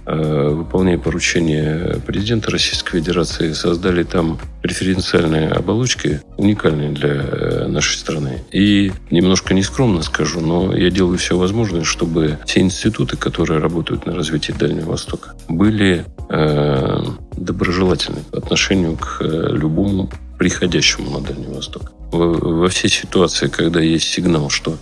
выполняя 0.06 0.98
поручение 0.98 2.00
президента 2.06 2.52
Российской 2.52 3.00
Федерации, 3.00 3.54
создали 3.54 4.04
там 4.04 4.40
референциальные 4.64 5.50
оболочки, 5.50 6.22
уникальные 6.38 6.92
для 6.92 7.10
э, 7.10 7.68
нашей 7.68 7.98
страны. 7.98 8.44
И 8.52 8.92
немножко 9.12 9.54
нескромно 9.54 10.02
скажу, 10.02 10.40
но 10.40 10.76
я 10.76 10.90
делаю 10.90 11.18
все 11.18 11.38
возможное, 11.38 11.84
чтобы 11.84 12.40
те 12.46 12.62
институты, 12.62 13.18
которые 13.18 13.60
работают 13.60 14.06
на 14.06 14.16
развитии 14.16 14.54
Дальнего 14.54 14.92
Востока, 14.92 15.36
были 15.50 16.06
э, 16.30 17.04
доброжелательны 17.38 18.20
по 18.32 18.38
отношению 18.38 18.98
к 18.98 19.18
э, 19.22 19.50
любому 19.52 20.10
приходящему 20.44 21.10
на 21.10 21.22
Дальний 21.22 21.48
Восток. 21.48 21.94
Во, 22.12 22.28
во 22.34 22.68
все 22.68 22.90
ситуации, 22.90 23.48
когда 23.48 23.80
есть 23.80 24.10
сигнал, 24.10 24.50
что 24.50 24.78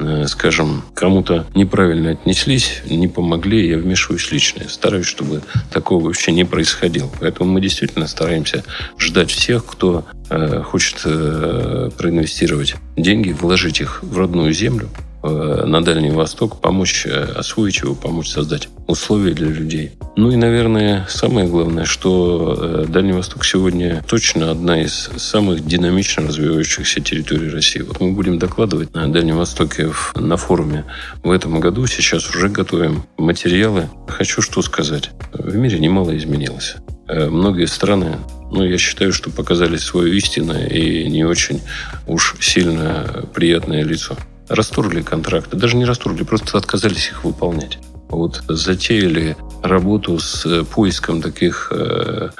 Э, 0.00 0.26
скажем, 0.26 0.82
кому-то 0.94 1.46
неправильно 1.54 2.12
отнеслись, 2.12 2.80
не 2.88 3.06
помогли, 3.06 3.68
я 3.68 3.76
вмешиваюсь 3.76 4.32
лично. 4.32 4.62
Я 4.62 4.68
стараюсь, 4.70 5.04
чтобы 5.04 5.42
такого 5.70 6.02
вообще 6.02 6.32
не 6.32 6.44
происходило. 6.44 7.10
Поэтому 7.20 7.52
мы 7.52 7.60
действительно 7.60 8.06
стараемся 8.06 8.64
ждать 8.98 9.30
всех, 9.30 9.66
кто 9.66 10.06
э, 10.30 10.62
хочет 10.62 11.02
э, 11.04 11.90
проинвестировать 11.98 12.76
деньги, 12.96 13.32
вложить 13.32 13.82
их 13.82 14.02
в 14.02 14.16
родную 14.16 14.54
землю, 14.54 14.88
на 15.22 15.84
Дальний 15.84 16.10
Восток, 16.10 16.60
помочь 16.60 17.04
э, 17.06 17.10
освоить 17.10 17.78
его, 17.78 17.94
помочь 17.94 18.30
создать 18.30 18.68
условия 18.86 19.32
для 19.32 19.48
людей. 19.48 19.92
Ну 20.16 20.30
и, 20.30 20.36
наверное, 20.36 21.06
самое 21.08 21.46
главное, 21.46 21.84
что 21.84 22.56
э, 22.58 22.84
Дальний 22.88 23.12
Восток 23.12 23.44
сегодня 23.44 24.02
точно 24.08 24.50
одна 24.50 24.80
из 24.80 25.10
самых 25.16 25.66
динамично 25.66 26.26
развивающихся 26.26 27.00
территорий 27.00 27.50
России. 27.50 27.80
Вот 27.80 28.00
мы 28.00 28.12
будем 28.12 28.38
докладывать 28.38 28.94
на 28.94 29.12
Дальнем 29.12 29.36
Востоке 29.36 29.92
на 30.14 30.36
форуме 30.36 30.84
в 31.22 31.30
этом 31.30 31.60
году. 31.60 31.86
Сейчас 31.86 32.28
уже 32.30 32.48
готовим 32.48 33.04
материалы. 33.18 33.90
Хочу 34.08 34.40
что 34.40 34.62
сказать. 34.62 35.10
В 35.32 35.54
мире 35.54 35.78
немало 35.78 36.16
изменилось. 36.16 36.76
Многие 37.08 37.66
страны 37.66 38.18
ну, 38.50 38.64
я 38.64 38.78
считаю, 38.78 39.12
что 39.12 39.30
показали 39.30 39.76
свое 39.76 40.16
истинное 40.16 40.66
и 40.66 41.08
не 41.08 41.24
очень 41.24 41.60
уж 42.06 42.36
сильно 42.40 43.24
приятное 43.34 43.84
лицо 43.84 44.16
расторгли 44.50 45.02
контракты. 45.02 45.56
Даже 45.56 45.76
не 45.76 45.84
расторгли, 45.84 46.24
просто 46.24 46.58
отказались 46.58 47.08
их 47.08 47.24
выполнять. 47.24 47.78
Вот 48.08 48.42
затеяли 48.48 49.36
работу 49.62 50.18
с 50.18 50.44
э, 50.44 50.64
поиском 50.64 51.22
таких 51.22 51.68
э, 51.70 52.30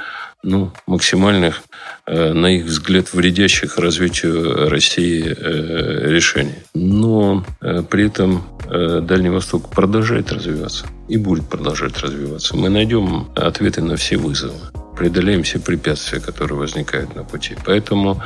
ну, 0.42 0.72
максимальных, 0.86 1.62
э, 2.06 2.32
на 2.32 2.46
их 2.46 2.64
взгляд, 2.64 3.12
вредящих 3.12 3.78
развитию 3.78 4.68
России 4.68 5.22
решений. 5.22 6.56
Но 6.74 7.44
при 7.90 8.06
этом 8.06 8.42
Дальний 8.68 9.30
Восток 9.30 9.70
продолжает 9.70 10.32
развиваться 10.32 10.86
и 11.08 11.16
будет 11.16 11.48
продолжать 11.48 11.98
развиваться. 11.98 12.56
Мы 12.56 12.68
найдем 12.68 13.28
ответы 13.36 13.82
на 13.82 13.96
все 13.96 14.16
вызовы, 14.16 14.58
преодолеем 14.96 15.42
все 15.42 15.58
препятствия, 15.58 16.20
которые 16.20 16.58
возникают 16.58 17.14
на 17.14 17.22
пути. 17.22 17.56
Поэтому 17.64 18.22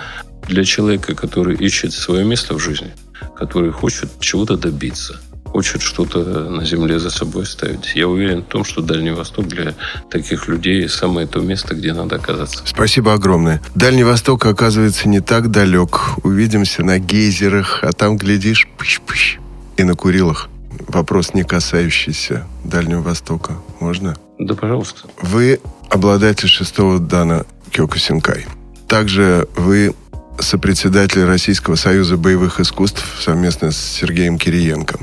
для 0.46 0.64
человека, 0.64 1.14
который 1.14 1.56
ищет 1.56 1.92
свое 1.92 2.24
место 2.24 2.54
в 2.54 2.58
жизни– 2.58 2.92
который 3.36 3.72
хочет 3.72 4.10
чего-то 4.20 4.56
добиться, 4.56 5.20
хочет 5.44 5.82
что-то 5.82 6.50
на 6.50 6.64
земле 6.64 6.98
за 6.98 7.10
собой 7.10 7.46
ставить. 7.46 7.94
Я 7.94 8.08
уверен 8.08 8.42
в 8.42 8.46
том, 8.46 8.64
что 8.64 8.82
Дальний 8.82 9.12
Восток 9.12 9.46
для 9.46 9.74
таких 10.10 10.48
людей 10.48 10.88
самое 10.88 11.26
то 11.26 11.40
место, 11.40 11.74
где 11.74 11.92
надо 11.92 12.16
оказаться. 12.16 12.64
Спасибо 12.66 13.12
огромное. 13.12 13.62
Дальний 13.74 14.04
Восток, 14.04 14.44
оказывается, 14.46 15.08
не 15.08 15.20
так 15.20 15.50
далек. 15.50 16.18
Увидимся 16.24 16.82
на 16.82 16.98
гейзерах, 16.98 17.84
а 17.84 17.92
там, 17.92 18.16
глядишь, 18.16 18.66
пыщ-пыщ, 18.78 19.38
и 19.76 19.84
на 19.84 19.94
Курилах. 19.94 20.48
Вопрос, 20.88 21.34
не 21.34 21.44
касающийся 21.44 22.46
Дальнего 22.64 23.00
Востока. 23.00 23.52
Можно? 23.78 24.16
Да, 24.40 24.54
пожалуйста. 24.54 25.02
Вы 25.22 25.60
обладатель 25.88 26.48
шестого 26.48 26.98
дана 26.98 27.44
Кёкусинкай. 27.70 28.46
Также 28.88 29.48
вы 29.56 29.94
сопредседатель 30.38 31.24
Российского 31.24 31.76
союза 31.76 32.16
боевых 32.16 32.60
искусств 32.60 33.04
совместно 33.20 33.70
с 33.70 33.76
Сергеем 33.76 34.38
Кириенко. 34.38 34.98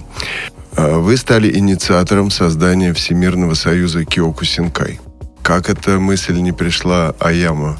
А 0.75 0.97
вы 0.97 1.17
стали 1.17 1.55
инициатором 1.55 2.31
создания 2.31 2.93
Всемирного 2.93 3.53
союза 3.53 4.05
Киокусинкай. 4.05 4.99
Как 5.41 5.69
эта 5.69 5.99
мысль 5.99 6.37
не 6.37 6.51
пришла 6.51 7.15
Аяма 7.19 7.79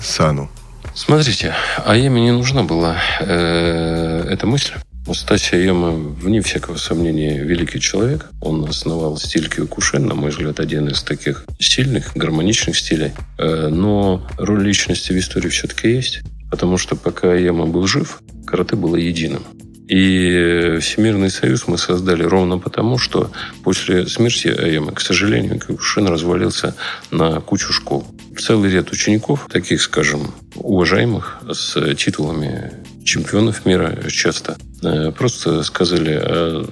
Сану? 0.00 0.50
Смотрите, 0.94 1.54
Аяме 1.84 2.20
не 2.20 2.32
нужна 2.32 2.62
была 2.62 2.96
э, 3.20 4.26
эта 4.30 4.46
мысль. 4.46 4.74
Стаси 5.14 5.54
Аяма, 5.54 5.92
вне 5.92 6.42
всякого 6.42 6.76
сомнения, 6.76 7.38
великий 7.38 7.80
человек. 7.80 8.30
Он 8.40 8.68
основал 8.68 9.16
стиль 9.16 9.48
Киокушин, 9.48 10.06
на 10.06 10.14
мой 10.14 10.30
взгляд, 10.30 10.60
один 10.60 10.88
из 10.88 11.02
таких 11.02 11.46
сильных, 11.58 12.12
гармоничных 12.14 12.76
стилей. 12.76 13.12
Э, 13.38 13.68
но 13.68 14.26
роль 14.36 14.66
личности 14.66 15.12
в 15.12 15.18
истории 15.18 15.48
все-таки 15.48 15.88
есть. 15.88 16.20
Потому 16.50 16.78
что 16.78 16.96
пока 16.96 17.34
Яма 17.34 17.66
был 17.66 17.86
жив, 17.86 18.20
карате 18.46 18.76
было 18.76 18.96
единым. 18.96 19.42
И 19.88 20.78
Всемирный 20.80 21.30
союз 21.30 21.66
мы 21.66 21.78
создали 21.78 22.22
ровно 22.22 22.58
потому, 22.58 22.98
что 22.98 23.30
после 23.64 24.06
смерти 24.06 24.48
Аямы, 24.48 24.92
к 24.92 25.00
сожалению, 25.00 25.58
Кюкушин 25.58 26.06
развалился 26.08 26.74
на 27.10 27.40
кучу 27.40 27.72
школ. 27.72 28.06
Целый 28.38 28.70
ряд 28.70 28.92
учеников, 28.92 29.48
таких, 29.50 29.80
скажем, 29.80 30.34
уважаемых, 30.56 31.38
с 31.50 31.94
титулами 31.94 32.72
чемпионов 33.02 33.64
мира 33.64 33.98
часто, 34.10 34.58
э, 34.82 35.10
просто 35.12 35.62
сказали, 35.62 36.20
а 36.22 36.66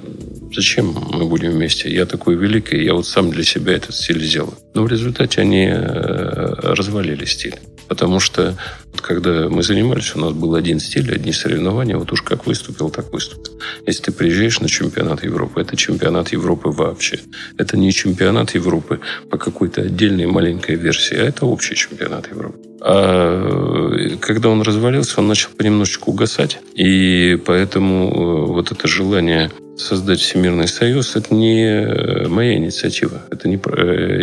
зачем 0.54 0.94
мы 1.10 1.24
будем 1.24 1.52
вместе? 1.52 1.92
Я 1.92 2.04
такой 2.04 2.36
великий, 2.36 2.84
я 2.84 2.92
вот 2.92 3.06
сам 3.06 3.30
для 3.30 3.44
себя 3.44 3.72
этот 3.72 3.94
стиль 3.94 4.22
сделал. 4.22 4.54
Но 4.74 4.82
в 4.82 4.88
результате 4.88 5.40
они 5.40 5.66
э, 5.66 6.54
развалили 6.74 7.24
стиль. 7.24 7.58
Потому 7.88 8.20
что 8.20 8.56
когда 9.02 9.48
мы 9.48 9.62
занимались, 9.62 10.14
у 10.16 10.20
нас 10.20 10.32
был 10.32 10.54
один 10.54 10.80
стиль, 10.80 11.14
одни 11.14 11.32
соревнования. 11.32 11.96
Вот 11.96 12.12
уж 12.12 12.22
как 12.22 12.46
выступил, 12.46 12.90
так 12.90 13.12
выступил. 13.12 13.60
Если 13.86 14.04
ты 14.04 14.12
приезжаешь 14.12 14.60
на 14.60 14.68
чемпионат 14.68 15.22
Европы, 15.24 15.60
это 15.60 15.76
чемпионат 15.76 16.32
Европы 16.32 16.70
вообще. 16.70 17.20
Это 17.58 17.76
не 17.76 17.92
чемпионат 17.92 18.54
Европы 18.54 19.00
по 19.30 19.38
какой-то 19.38 19.82
отдельной 19.82 20.26
маленькой 20.26 20.76
версии, 20.76 21.16
а 21.16 21.24
это 21.24 21.46
общий 21.46 21.74
чемпионат 21.74 22.28
Европы. 22.30 22.65
А 22.80 23.88
э, 23.98 24.16
когда 24.20 24.48
он 24.48 24.62
развалился, 24.62 25.20
он 25.20 25.28
начал 25.28 25.50
понемножечку 25.56 26.10
угасать. 26.10 26.60
И 26.74 27.38
поэтому 27.44 28.08
э, 28.08 28.52
вот 28.52 28.72
это 28.72 28.88
желание 28.88 29.50
создать 29.76 30.20
Всемирный 30.20 30.68
союз, 30.68 31.16
это 31.16 31.34
не 31.34 31.64
э, 31.64 32.28
моя 32.28 32.54
инициатива. 32.54 33.22
Это 33.30 33.48
не, 33.48 33.58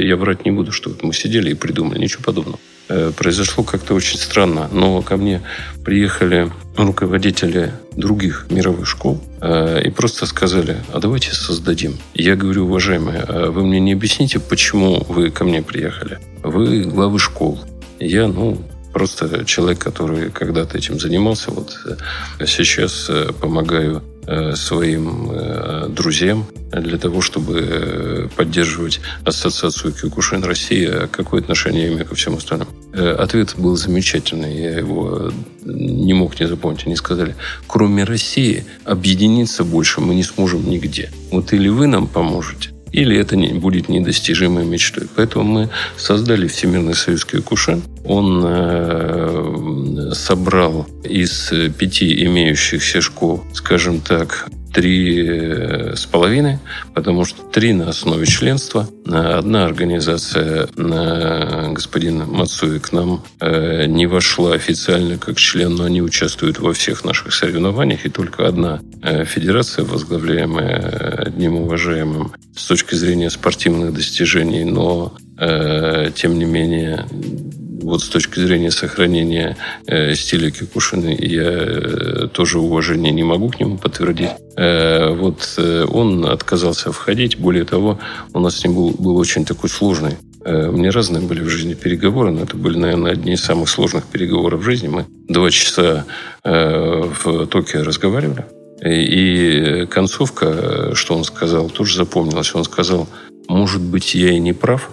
я 0.06 0.18
врать 0.18 0.46
не 0.46 0.52
буду, 0.52 0.72
что 0.72 0.92
мы 1.02 1.13
сидели 1.13 1.52
и 1.52 1.56
придумали. 1.56 2.00
Ничего 2.00 2.24
подобного. 2.24 2.60
Э, 2.89 3.12
произошло 3.16 3.63
как-то 3.63 3.94
очень 3.94 4.18
странно. 4.18 4.70
Но 4.72 5.02
ко 5.02 5.18
мне 5.18 5.42
приехали 5.86 6.52
руководители 6.76 7.72
других 7.96 8.48
мировых 8.50 8.88
школ 8.88 9.22
э, 9.42 9.84
и 9.86 9.89
просто 9.89 10.26
сказали, 10.26 10.78
а 10.92 11.00
давайте 11.00 11.32
создадим. 11.34 11.98
Я 12.13 12.36
говорю, 12.36 12.66
уважаемые, 12.66 13.22
а 13.28 13.52
вы 13.52 13.63
мне 13.63 13.80
не 13.80 13.94
объясните, 13.94 14.39
почему 14.39 15.06
вы 15.08 15.32
ко 15.32 15.44
мне 15.44 15.62
приехали? 15.62 16.20
Вы 16.44 16.84
главы 16.84 17.20
школ. 17.20 17.60
Я, 18.06 18.28
ну, 18.28 18.58
просто 18.94 19.44
человек, 19.46 19.80
который 19.80 20.30
когда-то 20.30 20.78
этим 20.78 21.00
занимался. 21.00 21.52
Вот 21.52 21.78
э, 21.86 22.46
сейчас 22.46 23.10
помогаю 23.42 24.04
э, 24.28 24.56
своим 24.56 25.32
э, 25.32 25.88
друзьям 25.89 26.46
для 26.72 26.98
того, 26.98 27.22
чтобы 27.22 27.60
э, 27.60 28.28
поддерживать 28.36 29.02
ассоциацию 29.26 29.94
Кюкушин 29.94 30.44
России. 30.44 30.86
А 30.86 31.08
какое 31.08 31.42
отношение 31.42 31.88
я 31.88 31.94
имею 31.94 32.06
ко 32.06 32.16
всем 32.16 32.36
остальным? 32.36 32.68
Ответ 32.94 33.56
был 33.58 33.76
замечательный. 33.76 34.56
Я 34.56 34.78
его 34.78 35.32
не 35.66 36.13
мог 36.13 36.39
не 36.39 36.48
запомнить. 36.48 36.86
Они 36.86 36.96
сказали, 36.96 37.36
кроме 37.68 38.04
России, 38.04 38.66
объединиться 38.86 39.63
больше 39.63 40.02
мы 40.02 40.13
не 40.13 40.24
сможем 40.24 40.70
нигде. 40.70 41.10
Вот 41.32 41.54
или 41.54 41.70
вы 41.70 41.88
нам 41.88 42.08
поможете, 42.08 42.70
или 42.93 43.17
это 43.17 43.36
не, 43.36 43.53
будет 43.53 43.89
недостижимой 43.89 44.65
мечтой. 44.65 45.08
Поэтому 45.15 45.43
мы 45.43 45.69
создали 45.97 46.47
Всемирный 46.47 46.93
союз 46.93 47.25
Киокушин. 47.25 47.82
Он 48.06 48.43
э, 48.45 50.12
собрал 50.13 50.88
из 51.03 51.51
пяти 51.77 52.23
имеющихся 52.25 53.01
школ, 53.01 53.43
скажем 53.53 53.99
так, 53.99 54.47
три 54.73 55.25
э, 55.25 55.95
с 55.95 56.05
половиной, 56.05 56.59
потому 56.93 57.25
что 57.25 57.43
три 57.43 57.73
на 57.73 57.89
основе 57.89 58.25
членства. 58.25 58.89
Одна 59.05 59.65
организация, 59.65 60.67
господин 60.75 62.25
Мацуи, 62.27 62.79
к 62.79 62.91
нам 62.91 63.23
э, 63.39 63.86
не 63.86 64.07
вошла 64.07 64.53
официально 64.53 65.17
как 65.17 65.38
член, 65.38 65.75
но 65.75 65.86
они 65.86 66.01
участвуют 66.01 66.59
во 66.59 66.73
всех 66.73 67.05
наших 67.05 67.33
соревнованиях, 67.33 68.05
и 68.05 68.09
только 68.09 68.47
одна 68.47 68.81
э, 69.01 69.25
федерация, 69.25 69.86
возглавляемая 69.86 71.23
одним 71.27 71.55
уважаемым 71.55 72.33
с 72.55 72.65
точки 72.65 72.95
зрения 72.95 73.29
спортивных 73.29 73.93
достижений, 73.93 74.63
но 74.63 75.13
тем 76.15 76.38
не 76.38 76.45
менее 76.45 77.05
вот 77.84 78.02
с 78.02 78.10
точки 78.10 78.39
зрения 78.39 78.72
сохранения 78.72 79.58
э, 79.88 80.15
стиля 80.15 80.52
Кикушины 80.52 81.17
я 81.19 81.43
э, 81.43 82.28
тоже 82.32 82.60
уважение 82.60 83.12
не 83.12 83.24
могу 83.24 83.50
к 83.50 83.60
нему 83.60 83.78
подтвердить. 83.78 84.32
Э, 84.56 85.13
вот 85.13 85.56
э, 85.58 85.86
он 85.86 86.26
отказался 86.26 86.91
входить. 86.91 87.38
Более 87.38 87.65
того, 87.65 88.00
у 88.34 88.39
нас 88.39 88.58
с 88.58 88.63
ним 88.63 88.76
был, 88.76 88.91
был 88.91 89.17
очень 89.17 89.46
такой 89.46 89.69
сложный 89.69 90.17
э, 90.46 90.72
мне 90.72 90.89
разные 90.89 91.22
были 91.22 91.41
в 91.41 91.50
жизни 91.50 91.74
переговоры, 91.74 92.32
но 92.32 92.41
это 92.43 92.58
были, 92.58 92.78
наверное, 92.78 93.12
одни 93.12 93.34
из 93.34 93.43
самых 93.43 93.69
сложных 93.69 94.06
переговоров 94.06 94.62
в 94.62 94.63
жизни. 94.63 94.88
Мы 94.88 95.06
два 95.28 95.50
часа 95.52 96.06
э, 96.43 97.04
в 97.24 97.46
Токио 97.48 97.84
разговаривали. 97.84 98.46
И 98.86 99.88
концовка, 99.89 100.93
что 100.93 101.15
он 101.15 101.24
сказал, 101.24 101.69
тоже 101.69 101.96
запомнилась. 101.96 102.54
Он 102.54 102.65
сказал, 102.65 103.08
может 103.48 103.82
быть, 103.82 104.13
я 104.13 104.32
и 104.32 104.39
не 104.39 104.52
прав, 104.52 104.91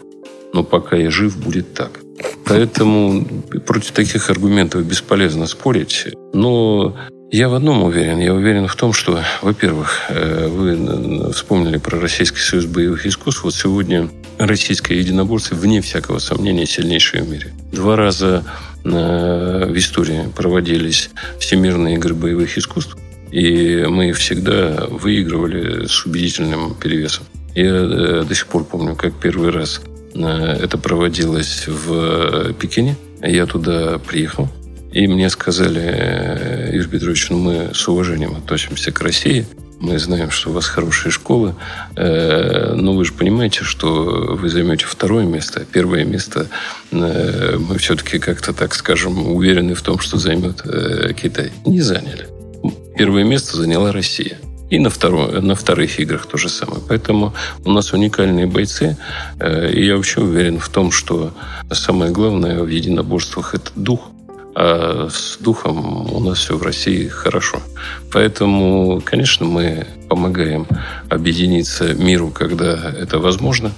но 0.53 0.63
пока 0.63 0.97
я 0.97 1.11
жив, 1.11 1.37
будет 1.37 1.75
так. 1.75 2.01
Поэтому 2.45 3.25
против 3.67 3.93
таких 3.93 4.31
аргументов 4.31 4.85
бесполезно 4.85 5.47
спорить. 5.47 6.07
Но 6.33 6.97
я 7.33 7.49
в 7.49 7.55
одном 7.55 7.85
уверен. 7.85 8.19
Я 8.19 8.35
уверен 8.35 8.67
в 8.67 8.75
том, 8.75 8.93
что, 8.93 9.23
во-первых, 9.41 10.01
э, 10.09 10.49
вы 10.49 11.33
вспомнили 11.33 11.79
про 11.79 12.01
Российский 12.01 12.41
союз 12.41 12.65
боевых 12.67 13.07
искусств. 13.07 13.45
Вот 13.45 13.55
сегодня 13.55 14.09
российское 14.39 14.99
единоборство, 14.99 15.55
вне 15.55 15.81
всякого 15.81 16.19
сомнения, 16.19 16.67
сильнейшее 16.67 17.23
в 17.23 17.31
мире. 17.31 17.53
Два 17.73 17.95
раза 17.95 18.45
э, 18.85 18.89
в 18.89 19.79
истории 19.79 20.29
проводились 20.35 21.11
всемирные 21.39 21.95
игры 21.95 22.15
боевых 22.15 22.59
искусств. 22.59 22.97
И 23.31 23.85
мы 23.89 24.13
всегда 24.13 24.87
выигрывали 24.91 25.87
с 25.87 26.05
убедительным 26.05 26.75
перевесом. 26.75 27.27
Я 27.55 27.67
э, 27.67 28.25
до 28.29 28.35
сих 28.35 28.49
пор 28.49 28.65
помню, 28.65 28.97
как 28.97 29.15
первый 29.15 29.51
раз 29.51 29.81
это 30.15 30.79
проводилось 30.79 31.67
в 31.67 32.49
э, 32.51 32.53
Пекине. 32.55 32.97
Я 33.23 33.47
туда 33.47 33.99
приехал. 33.99 34.49
И 34.93 35.07
мне 35.07 35.31
сказали, 35.31 35.81
э, 35.83 36.71
Юрий 36.75 36.89
Петрович, 36.89 37.31
ну 37.31 37.39
мы 37.39 37.71
с 37.73 37.89
уважением 37.89 38.37
относимся 38.37 38.93
к 38.93 39.01
России. 39.01 39.47
Мы 39.79 39.99
знаем, 39.99 40.31
что 40.31 40.51
у 40.51 40.53
вас 40.53 40.67
хорошие 40.67 41.11
школы. 41.11 41.55
Но 41.97 42.93
вы 42.93 43.03
же 43.07 43.15
понимаете, 43.15 43.65
что 43.65 44.37
вы 44.39 44.51
займете 44.51 44.85
второе 44.85 45.25
место. 45.25 45.65
Первое 45.73 46.05
место 46.05 46.49
мы 46.91 47.79
все-таки 47.79 48.19
как-то, 48.19 48.53
так 48.53 48.75
скажем, 48.75 49.33
уверены 49.35 49.73
в 49.73 49.81
том, 49.81 49.99
что 49.99 50.19
займет 50.19 50.61
Китай. 51.17 51.51
Не 51.65 51.81
заняли. 51.81 52.29
Первое 52.95 53.25
место 53.25 53.57
заняла 53.57 53.91
Россия. 53.91 54.37
И 54.71 54.79
на, 54.79 54.89
втором, 54.89 55.47
на 55.47 55.55
вторых 55.55 55.99
играх 55.99 56.27
то 56.27 56.39
же 56.39 56.49
самое. 56.49 56.81
Поэтому 56.89 57.35
у 57.65 57.73
нас 57.73 57.93
уникальные 57.93 58.47
бойцы. 58.47 58.97
Э, 59.39 59.71
и 59.71 59.85
я 59.85 59.97
вообще 59.97 60.21
уверен 60.21 60.59
в 60.59 60.69
том, 60.69 60.93
что 60.93 61.33
самое 61.73 62.13
главное 62.13 62.63
в 62.63 62.69
единоборствах– 62.69 63.55
это 63.57 63.71
дух. 63.75 64.01
А 64.55 65.09
с 65.11 65.39
духом 65.39 66.13
у 66.13 66.21
нас 66.21 66.39
все 66.39 66.57
в 66.57 66.63
России 66.63 67.07
хорошо. 67.09 67.61
Поэтому, 68.13 69.01
конечно, 69.05 69.47
мы 69.47 69.87
помогаем 70.09 70.67
объединиться 71.09 71.95
миру, 71.95 72.31
когда 72.31 72.93
это 72.93 73.19
возможно. 73.19 73.73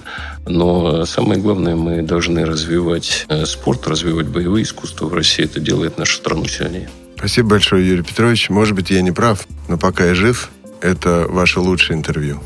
Но 0.47 1.05
самое 1.05 1.39
главное, 1.39 1.75
мы 1.75 2.01
должны 2.01 2.45
развивать 2.45 3.25
э, 3.29 3.45
спорт, 3.45 3.87
развивать 3.87 4.27
боевые 4.27 4.63
искусства 4.63 5.05
в 5.05 5.13
России. 5.13 5.45
Это 5.45 5.59
делает 5.59 5.97
нашу 5.97 6.17
страну 6.17 6.45
сильнее. 6.45 6.89
Спасибо 7.17 7.49
большое, 7.49 7.87
Юрий 7.87 8.03
Петрович. 8.03 8.49
Может 8.49 8.75
быть, 8.75 8.89
я 8.89 9.01
не 9.01 9.11
прав, 9.11 9.47
но 9.69 9.77
пока 9.77 10.07
я 10.07 10.15
жив, 10.15 10.49
это 10.83 11.25
ваше 11.29 11.59
лучшее 11.61 11.97
интервью. 11.97 12.41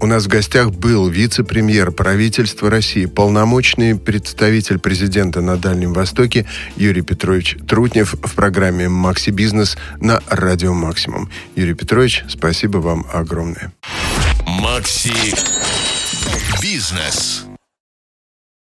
У 0.00 0.06
нас 0.06 0.24
в 0.24 0.28
гостях 0.28 0.70
был 0.72 1.08
вице-премьер 1.08 1.92
правительства 1.92 2.68
России, 2.68 3.06
полномочный 3.06 3.96
представитель 3.96 4.78
президента 4.78 5.40
на 5.40 5.56
Дальнем 5.56 5.92
Востоке 5.92 6.46
Юрий 6.76 7.02
Петрович 7.02 7.56
Трутнев 7.66 8.14
в 8.14 8.34
программе 8.34 8.88
«Макси 8.88 9.30
Бизнес» 9.30 9.78
на 10.00 10.20
Радио 10.28 10.74
Максимум. 10.74 11.30
Юрий 11.56 11.74
Петрович, 11.74 12.24
спасибо 12.28 12.78
вам 12.78 13.06
огромное. 13.12 13.72
«Макси 14.46 15.12
Бизнес» 16.60 17.43